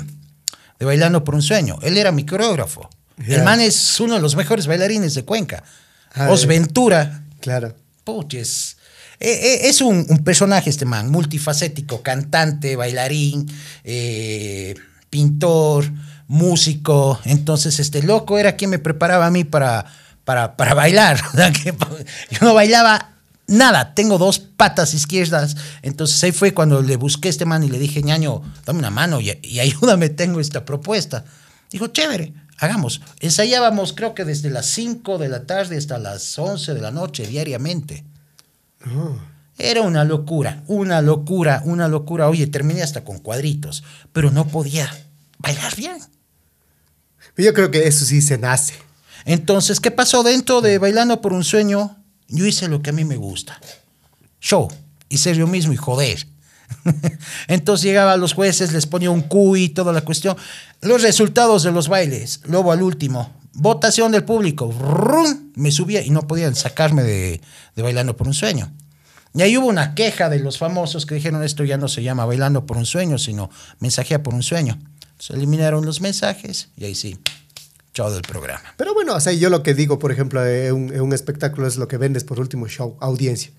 [0.80, 1.80] de Bailando por un Sueño.
[1.82, 2.90] Él era mi coreógrafo.
[3.28, 5.64] El man es uno de los mejores bailarines de Cuenca.
[6.14, 6.48] Ah, Os eh.
[6.48, 7.24] Ventura.
[7.40, 7.76] Claro.
[8.04, 8.78] Puches.
[9.24, 13.46] Eh, eh, es un, personaje este man, multifacético, cantante, bailarín,
[13.84, 14.74] eh,
[15.12, 15.86] pintor,
[16.28, 17.20] músico.
[17.26, 19.86] Entonces, este loco era quien me preparaba a mí para,
[20.26, 21.22] para, para bailar.
[21.64, 21.72] Que
[22.32, 23.12] Yo no bailaba
[23.46, 25.56] nada, tengo dos patas izquierdas.
[25.84, 28.90] Entonces ahí fue cuando le busqué a este man y le dije, ñaño, dame una
[28.90, 31.26] mano y, y ayúdame, tengo esta propuesta.
[31.70, 33.02] Dijo, chévere, hagamos.
[33.20, 37.28] Ensayábamos creo que desde las 5 de la tarde hasta las 11 de la noche
[37.28, 38.04] diariamente.
[39.58, 42.28] Era una locura, una locura, una locura.
[42.28, 44.90] Oye, terminé hasta con cuadritos, pero no podía
[45.38, 45.98] bailar bien.
[47.38, 48.74] Yo creo que eso sí se nace.
[49.26, 51.98] Entonces, ¿qué pasó dentro de Bailando por un Sueño?
[52.28, 53.60] Yo hice lo que a mí me gusta.
[54.40, 54.70] Show.
[55.10, 56.28] Y ser yo mismo y joder.
[57.48, 59.26] Entonces llegaba a los jueces, les ponía un
[59.58, 60.38] y toda la cuestión.
[60.82, 64.74] Los resultados de los bailes, luego al último, votación del público,
[65.56, 67.42] me subía y no podían sacarme de,
[67.76, 68.72] de Bailando por un Sueño.
[69.34, 72.26] Y ahí hubo una queja de los famosos que dijeron esto ya no se llama
[72.26, 73.50] Bailando por un Sueño, sino
[73.80, 74.78] Mensajea por un Sueño.
[75.20, 77.18] Se eliminaron los mensajes y ahí sí,
[77.94, 78.74] chao del programa.
[78.78, 81.68] Pero bueno, o sea, yo lo que digo, por ejemplo, en un, en un espectáculo
[81.68, 83.52] es lo que vendes por último show, audiencia.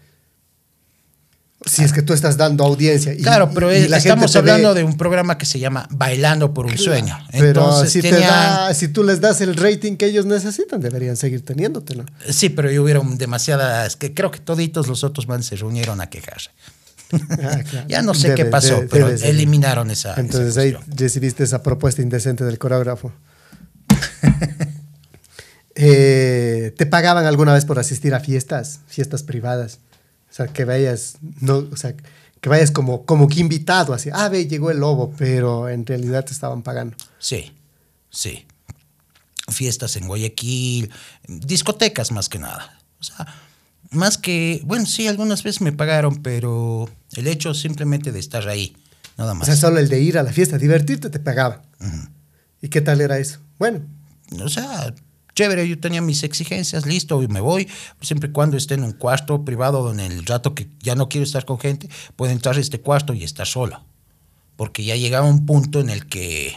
[1.65, 3.13] Si es que tú estás dando audiencia.
[3.15, 6.53] Y, Claro, pero y la estamos hablando ve- de un programa que se llama Bailando
[6.53, 7.17] por un Sueño.
[7.31, 11.17] Pero Entonces si, te da- si tú les das el rating que ellos necesitan, deberían
[11.17, 12.05] seguir teniéndotelo.
[12.29, 16.11] Sí, pero yo hubieron demasiadas, que creo que toditos los otros man se reunieron a
[16.11, 16.51] quejarse.
[17.13, 17.87] Ah, claro.
[17.89, 20.15] Ya no sé Debe- qué pasó, debe- pero debe eliminaron esa.
[20.19, 23.13] Entonces esa ahí recibiste esa propuesta indecente del coreógrafo.
[25.75, 29.79] Eh, ¿Te pagaban alguna vez por asistir a fiestas, fiestas privadas?
[30.33, 31.95] O sea, que vayas, no, o sea,
[32.41, 36.25] que vayas como, como que invitado, así, ah, ve, llegó el lobo, pero en realidad
[36.25, 36.97] te estaban pagando.
[37.19, 37.53] Sí,
[38.09, 38.47] sí.
[39.49, 40.91] Fiestas en Guayaquil,
[41.29, 42.79] discotecas más que nada.
[42.99, 43.27] O sea,
[43.91, 48.75] más que, bueno, sí, algunas veces me pagaron, pero el hecho simplemente de estar ahí,
[49.19, 49.47] nada O más.
[49.47, 51.61] sea, solo el de ir a la fiesta, divertirte, te pagaban.
[52.63, 53.39] ¿Y qué tal era eso?
[53.59, 53.83] Bueno,
[54.43, 54.95] O sea,
[55.35, 57.69] chévere, yo tenía mis exigencias, listo, y me voy,
[58.01, 61.25] siempre y cuando esté en un cuarto privado donde el rato que ya no quiero
[61.25, 63.83] estar con gente, puedo entrar a este cuarto y estar solo.
[64.57, 66.55] Porque ya llegaba un punto en el que...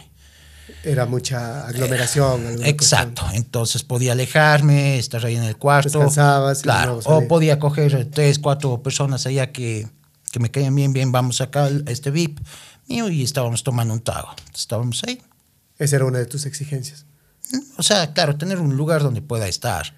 [0.84, 2.64] era mucha aglomeración.
[2.64, 5.98] Exacto, entonces podía alejarme, estar ahí en el cuarto.
[5.98, 9.88] Descansabas Claro, o podía coger tres, cuatro personas allá que,
[10.30, 12.40] que me caían bien, bien, vamos acá a este VIP
[12.88, 14.28] mío y estábamos tomando un trago.
[14.54, 15.16] Estábamos ahí.
[15.16, 15.36] cuestión.
[15.78, 17.06] Esa era una de tus exigencias.
[17.76, 19.94] O sea, claro, tener un lugar donde pueda estar.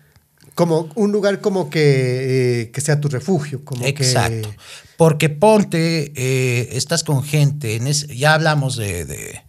[0.54, 3.64] Como un lugar como que, eh, que sea tu refugio.
[3.64, 4.50] Como Exacto.
[4.50, 4.56] Que,
[4.96, 9.42] Porque ponte, eh, estás con gente, en ya hablamos de, de-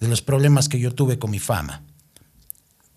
[0.00, 1.82] de los problemas que yo tuve con mi fama.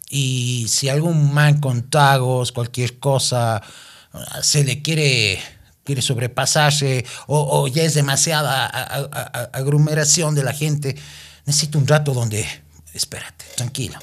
[0.09, 3.61] Y si algún man con tragos, cualquier cosa,
[4.41, 5.39] se le quiere,
[5.83, 8.65] quiere sobrepasarse o, o ya es demasiada
[9.53, 10.95] aglomeración de la gente,
[11.45, 12.43] necesito un rato donde,
[12.93, 13.99] espérate, tranquilo.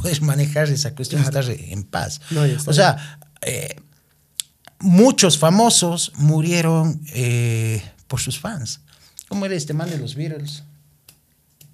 [0.00, 1.40] Puedes manejar esa cuestión, Claro.
[1.40, 2.20] estar en paz.
[2.30, 3.80] No, o sea, eh,
[4.80, 8.80] muchos famosos murieron eh, por sus fans.
[9.28, 10.62] ¿Cómo era este man de los Beatles?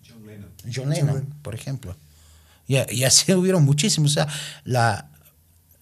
[0.09, 0.51] John Lennon.
[0.75, 1.97] John Lennon, por ejemplo.
[2.67, 4.11] Y así hubieron muchísimos.
[4.13, 4.29] O sea,
[4.65, 5.09] la,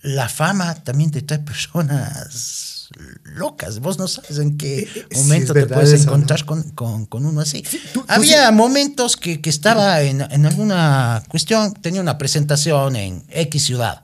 [0.02, 2.71] la fama también te trae personas
[3.24, 3.80] locas.
[3.80, 6.46] Vos no sabes en qué sí, momento te puedes eso, encontrar ¿no?
[6.46, 7.64] con, con- con uno así.
[7.92, 13.64] tú Había momentos que, que estaba en, en alguna cuestión, tenía una presentación en X
[13.64, 14.02] ciudad.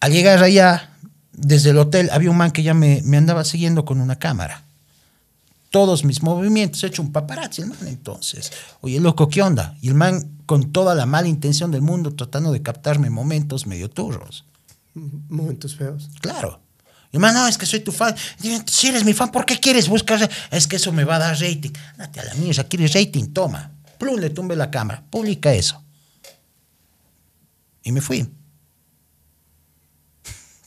[0.00, 0.90] Al llegar allá,
[1.32, 4.64] desde el hotel, había un man que ya me, me andaba siguiendo con una cámara.
[5.70, 8.50] Todos mis movimientos, he hecho un paparazzi el man entonces.
[8.80, 9.76] Oye, loco, ¿qué onda?
[9.80, 13.88] Y el man con toda la mala intención del mundo tratando de captarme momentos medio
[13.88, 14.44] turros.
[14.94, 16.08] momentos feos.
[16.20, 16.60] Claro.
[17.12, 18.14] Y man, no, es que soy tu fan.
[18.40, 20.30] Digo, si eres mi fan, ¿por qué quieres buscar?
[20.50, 21.70] Es que eso me va a dar rating.
[21.98, 23.32] Date a la mierda, ¿quieres rating?
[23.32, 23.72] Toma.
[23.98, 25.02] Plum, le tumbe la cámara.
[25.10, 25.82] Publica eso.
[27.82, 28.28] Y me fui.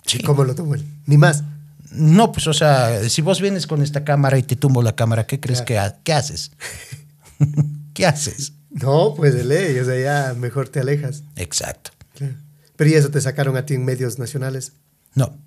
[0.05, 0.17] Sí.
[0.19, 0.85] ¿Y cómo lo tomó él?
[1.05, 1.43] Ni más.
[1.91, 5.25] No, pues, o sea, si vos vienes con esta cámara y te tumbo la cámara,
[5.27, 6.51] ¿qué crees que ha- qué haces?
[7.93, 8.53] ¿Qué haces?
[8.71, 11.21] No, pues de ley, o sea, ya mejor te alejas.
[11.35, 11.91] Exacto.
[12.15, 12.35] Claro.
[12.75, 14.73] Pero y eso te sacaron a ti en medios nacionales.
[15.13, 15.37] No.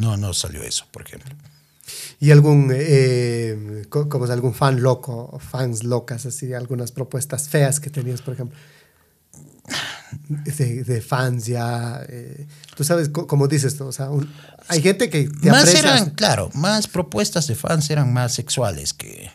[0.00, 1.34] No, no salió eso, por ejemplo.
[2.18, 7.78] ¿Y algún, eh, co- como es algún fan loco, fans locas, así, algunas propuestas feas
[7.80, 8.58] que tenías, por ejemplo?
[10.28, 14.32] De, de fans ya, eh, tú sabes, co- como dices, o sea, un-
[14.68, 19.30] hay gente que te más eran, claro, más propuestas de fans eran más sexuales que,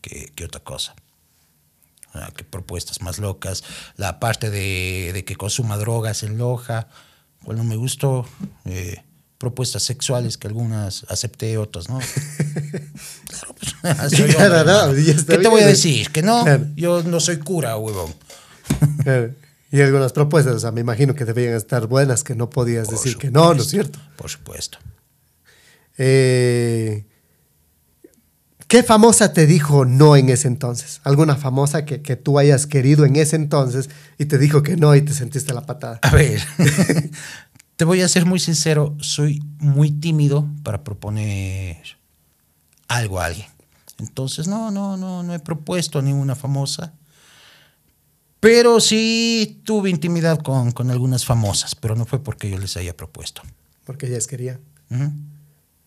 [0.00, 0.94] que, que otra cosa.
[2.14, 3.62] O sea, que propuestas más locas.
[3.96, 6.88] La parte de, de que consuma drogas en Loja,
[7.42, 8.26] bueno, me gustó.
[8.64, 9.02] eh,
[9.38, 11.98] propuestas sexuales que algunas acepté, otras no.
[13.26, 13.74] claro, pues,
[14.14, 16.10] soy Claro, hombre, no, está ¿Qué te voy a decir?
[16.10, 16.66] Que no, Claro.
[16.76, 18.14] yo no soy cura, huevón.
[19.02, 19.34] Claro.
[19.72, 22.96] Y algunas propuestas, o sea, me imagino que debían estar buenas, que no podías Por
[22.96, 23.98] decir que no, ¿no es cierto?
[24.16, 24.78] Por supuesto.
[25.96, 27.04] Eh,
[28.70, 31.00] ¿Qué famosa te dijo no en ese entonces?
[31.02, 34.94] ¿Alguna famosa que, que tú hayas querido en ese entonces y te dijo que no
[34.94, 35.98] y te sentiste la patada?
[36.02, 36.40] A ver,
[37.76, 41.82] te voy a ser muy sincero, soy muy tímido para proponer
[42.86, 43.48] algo a alguien.
[43.98, 46.94] Entonces, no, no, no, no he propuesto a ninguna famosa.
[48.38, 52.96] Pero sí tuve intimidad con, con algunas famosas, pero no fue porque yo les haya
[52.96, 53.42] propuesto.
[53.84, 54.60] Porque ellas querían.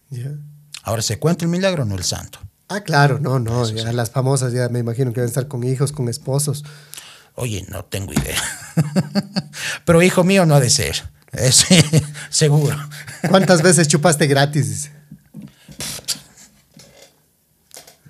[0.10, 0.36] Ya.
[0.84, 2.40] Ahora, ¿se cuenta el milagro o no el santo?
[2.70, 3.70] Ah, claro, no, no.
[3.70, 6.64] ya las famosas ya me imagino que deben estar con hijos, con esposos.
[7.36, 8.42] Oye, no tengo idea.
[9.86, 11.04] pero hijo mío no ha de ser.
[11.32, 11.66] Es,
[12.30, 12.78] seguro.
[13.30, 14.92] ¿Cuántas veces chupaste gratis?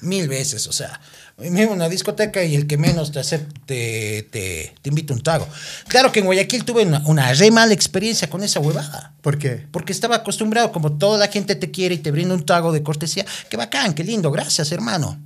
[0.02, 1.00] Mil veces, o sea,
[1.38, 5.48] mismo una discoteca y el que menos te acepte te, te invita un trago.
[5.88, 9.14] Claro que en Guayaquil tuve una, una re mala experiencia con esa huevada.
[9.22, 9.66] ¿Por qué?
[9.72, 12.84] Porque estaba acostumbrado, como toda la gente te quiere y te brinda un trago de
[12.84, 13.26] cortesía.
[13.50, 15.20] Qué bacán, qué lindo, gracias, hermano.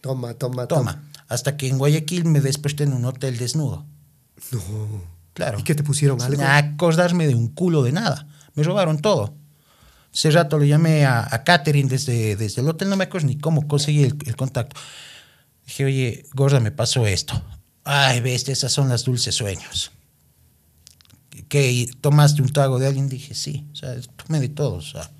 [0.00, 0.92] Toma, toma, toma.
[0.92, 1.08] Toma.
[1.28, 3.86] Hasta que en Guayaquil me desperté en un hotel desnudo.
[4.50, 4.60] No.
[5.34, 5.58] Claro.
[5.58, 6.42] ¿Y qué te pusieron algo?
[6.44, 8.26] Acordarme de un culo de nada.
[8.54, 9.34] Me robaron todo.
[10.12, 13.38] Ese rato le llamé a, a Catherine desde, desde el hotel, no me acuerdo ni
[13.38, 14.78] cómo conseguí el, el contacto.
[15.72, 17.42] Dije, oye, gorda, me pasó esto.
[17.82, 19.90] Ay, bestia, esas son las dulces sueños.
[21.48, 21.88] ¿Qué?
[22.02, 23.08] ¿Tomaste un trago de alguien?
[23.08, 23.66] Dije, sí.
[23.72, 23.94] O sea,
[24.26, 24.94] tomé de todos.
[24.94, 25.10] O sea.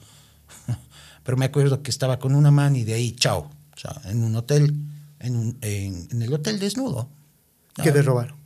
[1.25, 3.51] Pero me acuerdo que estaba con una mano y de ahí, chao.
[3.75, 4.77] O sea, en un hotel,
[5.21, 7.09] en, un- en- en el hotel desnudo.
[7.83, 8.37] ¿Qué te robaron?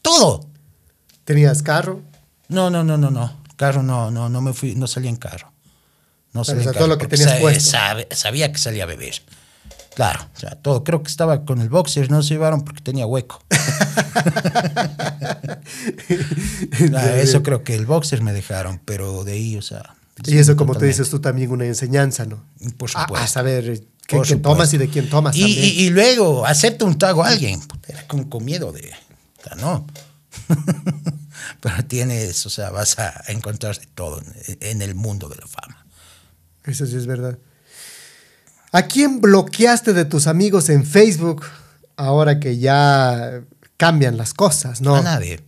[0.00, 0.48] Todo.
[1.24, 2.00] ¿Tenías carro?
[2.48, 3.38] No, no, no, no, no.
[3.56, 5.52] Carro no, no, no me fui, no salí en carro.
[6.32, 7.76] No salí en todo carro lo que tenías puesto.
[8.12, 9.20] sabía que salía a beber.
[9.94, 10.84] Claro, o sea, todo.
[10.84, 13.42] Creo que estaba con el boxer, no se llevaron porque tenía hueco.
[16.94, 19.94] Ah, eso creo que el boxer me dejaron, pero de ahí, o sea.
[20.26, 22.42] Y eso, como te dices tú, también una enseñanza, ¿no?
[22.76, 23.24] Por A- supuesto.
[23.24, 25.64] A, saber eh, qué, qué tomas y de quién tomas Y, también.
[25.64, 27.60] y- y luego acepta un trago a alguien.
[27.88, 28.90] Era con, con miedo de.
[29.40, 29.86] o sea, no.
[31.60, 34.22] Pero tienes, o sea, vas a encontrar todo
[34.60, 35.86] en el mundo de la fama.
[36.64, 37.38] Eso sí es verdad.
[38.72, 41.42] ¿A quién bloqueaste de tus amigos en Facebook
[41.96, 43.40] ahora que ya
[43.76, 44.94] cambian las cosas, no?
[44.96, 45.40] A nadie.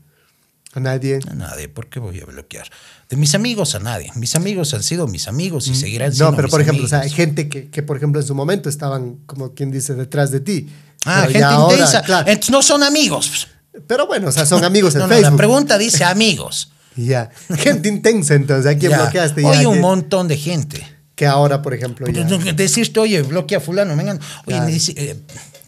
[0.75, 1.21] A nadie.
[1.31, 1.69] A nadie.
[1.69, 2.67] ¿Por qué voy a bloquear?
[3.09, 4.11] De mis amigos a nadie.
[4.17, 6.31] Mis amigos han sido mis amigos y seguirán siendo Mm.
[6.33, 8.35] No, pero mis por ejemplo, o sea, hay gente que, que, por ejemplo, en su
[8.35, 10.71] momento estaban, como quien dice, detrás de ti.
[11.05, 12.03] Ah, Pero gente intensa.
[12.03, 12.27] claro.
[12.29, 13.49] Entonces no son amigos.
[13.87, 15.31] Pero bueno, o sea, son amigos en No, no, Facebook.
[15.33, 16.71] la pregunta dice amigos.
[16.95, 17.31] Ya.
[17.57, 18.67] Gente intensa, entonces.
[18.71, 19.01] ¿A quién Ya.
[19.03, 19.41] bloqueaste?
[19.41, 20.87] Ya, Oye, un montón de gente.
[21.15, 22.25] Que ahora, por ejemplo, ya.
[22.53, 24.19] Decirte, oye, bloquea a fulano, vengan.
[24.19, 24.65] Oye, Claro.
[24.67, 25.17] me dice, eh,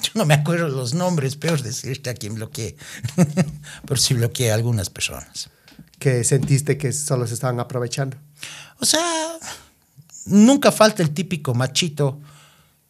[0.02, 2.76] yo no me acuerdo los nombres, peor decirte a quién bloqueé.
[3.86, 5.50] pero sí bloqueé a algunas personas.
[5.98, 8.16] que sentiste que solo se estaban aprovechando.
[8.80, 9.02] O sea,
[10.26, 12.20] nunca falta el típico machito,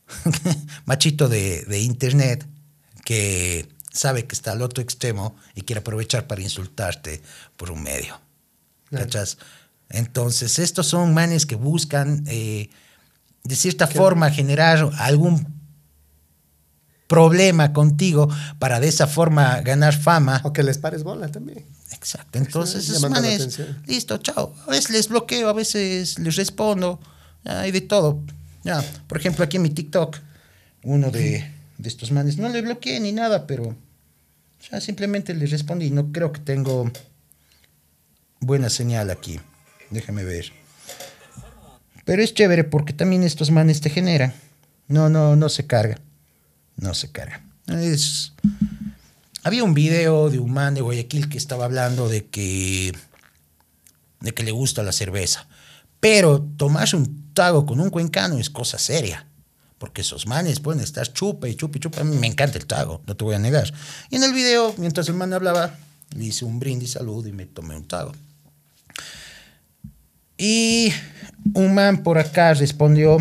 [0.86, 2.46] machito de, de internet
[3.04, 7.22] que sabe que está al otro extremo y quiere aprovechar para insultarte
[7.56, 8.20] por un medio.
[8.88, 9.04] Claro.
[9.06, 9.38] ¿Cachas?
[9.90, 12.70] Entonces, estos son manes que buscan, eh,
[13.44, 15.54] de cierta forma, generar algún
[17.06, 18.28] problema contigo
[18.58, 20.40] para de esa forma ganar fama.
[20.44, 21.64] O que les pares bola también.
[21.92, 22.38] Exacto.
[22.38, 24.54] Entonces, esos manes, listo, chao.
[24.66, 26.98] A veces les bloqueo, a veces les respondo.
[27.44, 28.20] Hay de todo.
[28.64, 30.16] Ya, por ejemplo, aquí en mi TikTok,
[30.82, 33.76] uno de, de estos manes, no le bloqueé ni nada, pero
[34.70, 35.90] ya simplemente le respondí.
[35.90, 36.90] No creo que tengo
[38.40, 39.38] buena señal aquí.
[39.94, 40.52] Déjame ver.
[42.04, 44.34] Pero es chévere porque también estos manes te generan.
[44.88, 46.00] No, no, no se carga.
[46.76, 47.44] No se carga.
[49.44, 52.92] Había un video de un man de Guayaquil que estaba hablando de que,
[54.18, 55.46] de que le gusta la cerveza.
[56.00, 59.28] Pero tomarse un trago con un cuencano es cosa seria.
[59.78, 62.00] Porque esos manes pueden estar chupa y chupa y chupa.
[62.00, 63.72] A mí me encanta el trago, no te voy a negar.
[64.10, 65.78] Y en el video, mientras el man hablaba,
[66.16, 68.12] le hice un brindis salud y me tomé un trago.
[70.46, 70.92] Y
[71.54, 73.16] un man por acá respondió,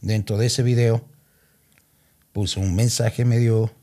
[0.00, 1.04] dentro de ese video,
[2.32, 3.74] puso un mensaje medio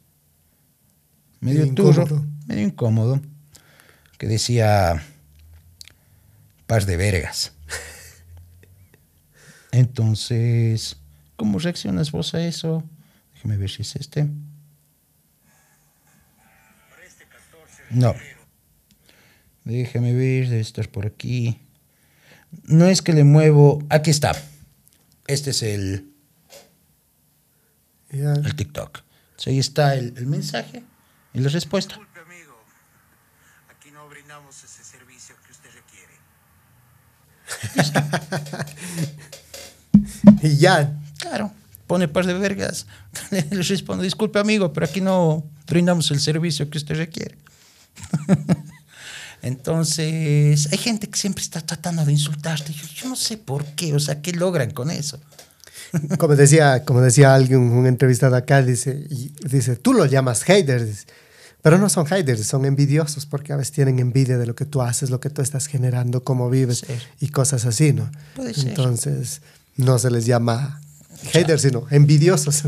[1.42, 2.26] medio Medio turro, incómodo.
[2.48, 3.22] medio incómodo,
[4.18, 5.04] que decía
[6.66, 7.52] par de vergas.
[9.74, 10.96] Entonces,
[11.36, 12.82] ¿cómo reaccionas vos a eso?
[13.34, 14.30] Déjame ver si es este.
[17.90, 18.16] No.
[19.66, 21.60] Déjame ver, debe estar por aquí.
[22.66, 23.84] No es que le muevo.
[23.90, 24.34] Aquí está.
[25.28, 26.12] Este es el,
[28.10, 29.00] el TikTok.
[29.32, 30.84] Entonces, ahí está el, el mensaje
[31.34, 31.96] y la respuesta.
[31.96, 32.54] Disculpe, amigo.
[33.70, 36.14] Aquí no brindamos ese servicio que usted requiere.
[40.42, 41.00] Y ya.
[41.20, 41.52] Claro.
[41.88, 42.88] pone par de vergas,
[43.32, 47.38] le, le respondo, disculpe amigo, pero aquí no brindamos el servicio que usted requiere.
[49.44, 52.72] Entonces, hay gente que siempre está tratando de insultarte.
[52.72, 55.20] Yo, yo no sé por qué, o sea, ¿qué logran con eso?
[56.18, 61.06] Como decía, como decía alguien, un entrevistado acá, dice, y dice, tú lo llamas haters,
[61.62, 64.82] pero no son haters, son envidiosos porque a veces tienen envidia de lo que tú
[64.82, 67.02] haces, lo que tú estás generando, cómo vives ser.
[67.20, 68.10] y cosas así, ¿no?
[68.36, 68.70] Puede ser.
[68.70, 69.42] Entonces,
[69.76, 70.82] no se les llama
[71.34, 72.64] haters, sino envidiosos.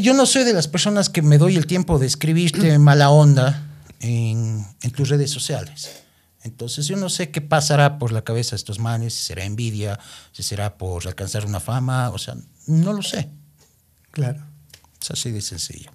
[0.00, 3.65] Yo no soy de las personas que me doy el tiempo de escribirte mala onda
[4.00, 6.02] en, en tus redes sociales.
[6.42, 9.98] Entonces yo no sé qué pasará por la cabeza de estos manes, si será envidia,
[10.32, 12.36] si será por alcanzar una fama, o sea,
[12.66, 13.28] no lo sé.
[14.12, 14.44] Claro.
[15.02, 15.90] Es así de sencillo.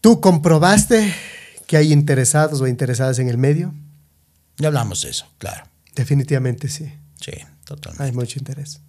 [0.00, 1.14] ¿Tú comprobaste
[1.66, 3.74] que hay interesados o interesadas en el medio?
[4.58, 5.64] Ya hablamos de eso, claro.
[5.94, 6.92] Definitivamente sí.
[7.20, 7.32] Sí,
[7.64, 8.04] totalmente.
[8.04, 8.80] Hay mucho interés.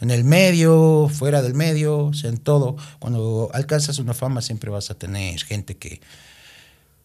[0.00, 2.76] En el medio, fuera del medio, o sea, en todo.
[2.98, 6.00] Cuando alcanzas una fama siempre vas a tener gente que,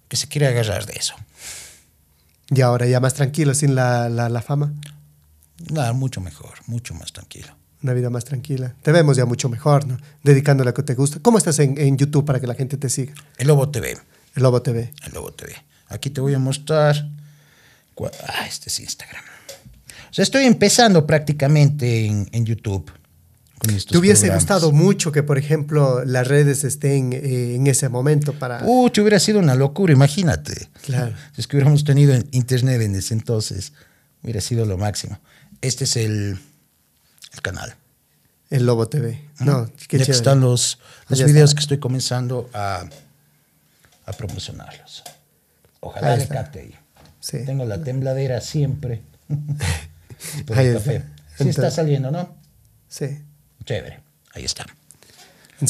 [0.07, 1.15] que se quiere agarrar de eso.
[2.49, 4.73] Y ahora ya más tranquilo, sin la, la, la fama,
[5.72, 7.48] Nada, mucho mejor, mucho más tranquilo.
[7.82, 8.76] una vida más tranquila.
[8.82, 9.98] Te vemos ya mucho mejor, ¿no?
[10.22, 11.19] Dedicándole a lo que te gusta.
[11.22, 13.14] ¿Cómo estás en, en YouTube para que la gente te siga?
[13.38, 13.98] El Lobo TV.
[14.36, 14.91] El Lobo TV.
[15.06, 15.56] El Lobo TV.
[15.88, 17.07] Aquí te voy a mostrar.
[18.27, 19.23] Ah, este es Instagram.
[20.10, 22.91] O sea, estoy empezando prácticamente en, en YouTube.
[23.65, 24.43] Con estos ¿Te hubiese programas.
[24.43, 28.61] gustado mucho que, por ejemplo, las redes estén eh, en ese momento para...
[28.65, 30.69] Uh, te hubiera sido una locura, imagínate.
[30.83, 31.15] Claro.
[31.33, 33.73] Si es que hubiéramos tenido en- internet en ese entonces,
[34.23, 35.19] hubiera sido lo máximo.
[35.61, 36.37] Este es el,
[37.33, 37.75] el canal.
[38.49, 39.21] El Lobo TV.
[39.39, 40.79] No, qué ya que están los,
[41.09, 41.57] los Ya videos está.
[41.57, 42.85] que estoy comenzando a,
[44.05, 45.03] a promocionarlos.
[45.79, 46.35] Ojalá le está.
[46.35, 46.75] capte ahí.
[47.19, 47.39] Sí.
[47.45, 49.01] Tengo la tembladera siempre.
[50.45, 50.91] Por Ahí el está.
[50.91, 52.35] Sí está Entonces- saliendo, ¿no?
[52.87, 53.23] Sí.
[53.65, 53.99] Chévere.
[54.33, 54.65] Ahí está.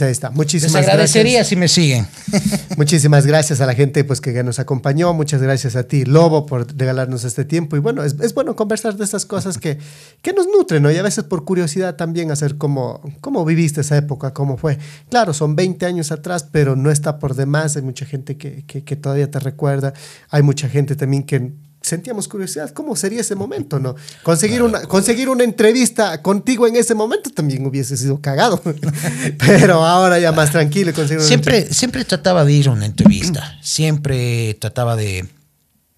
[0.01, 0.29] Ahí está.
[0.29, 1.47] Les Muchísimas agradecería gracias.
[1.47, 2.07] si me siguen.
[2.77, 5.13] Muchísimas gracias a la gente pues, que nos acompañó.
[5.13, 7.75] Muchas gracias a ti, Lobo, por regalarnos este tiempo.
[7.75, 9.77] Y bueno, es, es bueno conversar de estas cosas que,
[10.23, 10.91] que nos nutren, ¿no?
[10.91, 14.79] Y a veces por curiosidad también hacer cómo, cómo viviste esa época, cómo fue.
[15.09, 17.75] Claro, son 20 años atrás, pero no está por demás.
[17.75, 19.93] Hay mucha gente que, que, que todavía te recuerda.
[20.29, 21.53] Hay mucha gente también que
[21.85, 23.95] sentíamos curiosidad, ¿cómo sería ese momento, no?
[24.23, 28.59] Conseguir una, conseguir una entrevista contigo en ese momento también hubiese sido cagado.
[29.37, 33.57] pero ahora ya más tranquilo Siempre, siempre trataba de ir a una entrevista.
[33.61, 35.27] Siempre trataba de,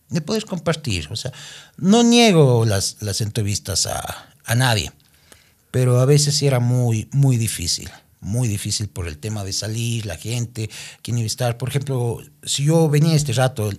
[0.09, 1.07] de poder compartir.
[1.09, 1.31] O sea,
[1.77, 4.91] no niego las, las entrevistas a, a nadie,
[5.71, 7.89] pero a veces sí era muy, muy difícil.
[8.19, 10.69] Muy difícil por el tema de salir, la gente,
[11.01, 11.57] quién iba a estar.
[11.57, 13.71] Por ejemplo, si yo venía este rato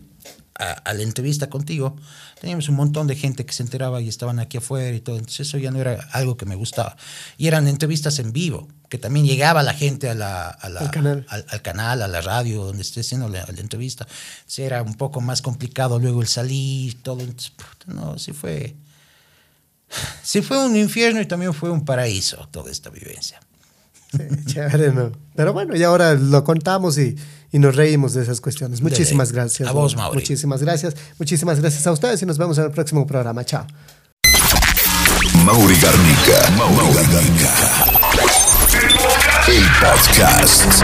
[0.59, 1.97] a, a la entrevista contigo,
[2.41, 5.17] teníamos un montón de gente que se enteraba y estaban aquí afuera y todo.
[5.17, 6.97] Entonces eso ya no era algo que me gustaba.
[7.37, 10.91] Y eran entrevistas en vivo, que también llegaba la gente a la, a la- Al
[10.91, 11.27] canal.
[11.29, 14.07] al, al canal, a la radio, donde esté haciendo la, la entrevista.
[14.57, 17.21] Era un poco más complicado luego el salir, todo.
[17.21, 17.53] Entonces,
[17.87, 18.75] no, sí fue.
[20.23, 23.41] Sí fue un infierno y también fue un paraíso toda esta vivencia.
[24.11, 25.13] Sí, chévere, ¿no?
[25.35, 27.15] Pero bueno, y ahora lo contamos y,
[27.53, 28.81] y nos reímos de esas cuestiones.
[28.81, 29.69] Muchísimas gracias.
[29.69, 29.97] A vos.
[29.97, 30.21] Mauri.
[30.21, 30.95] Muchísimas gracias.
[31.19, 33.45] Muchísimas gracias a ustedes y nos vemos en el próximo programa.
[33.45, 33.67] Chao.
[35.45, 36.51] Mauri Garnica.
[36.57, 37.53] Mauri Garnica.
[39.47, 40.83] El podcast.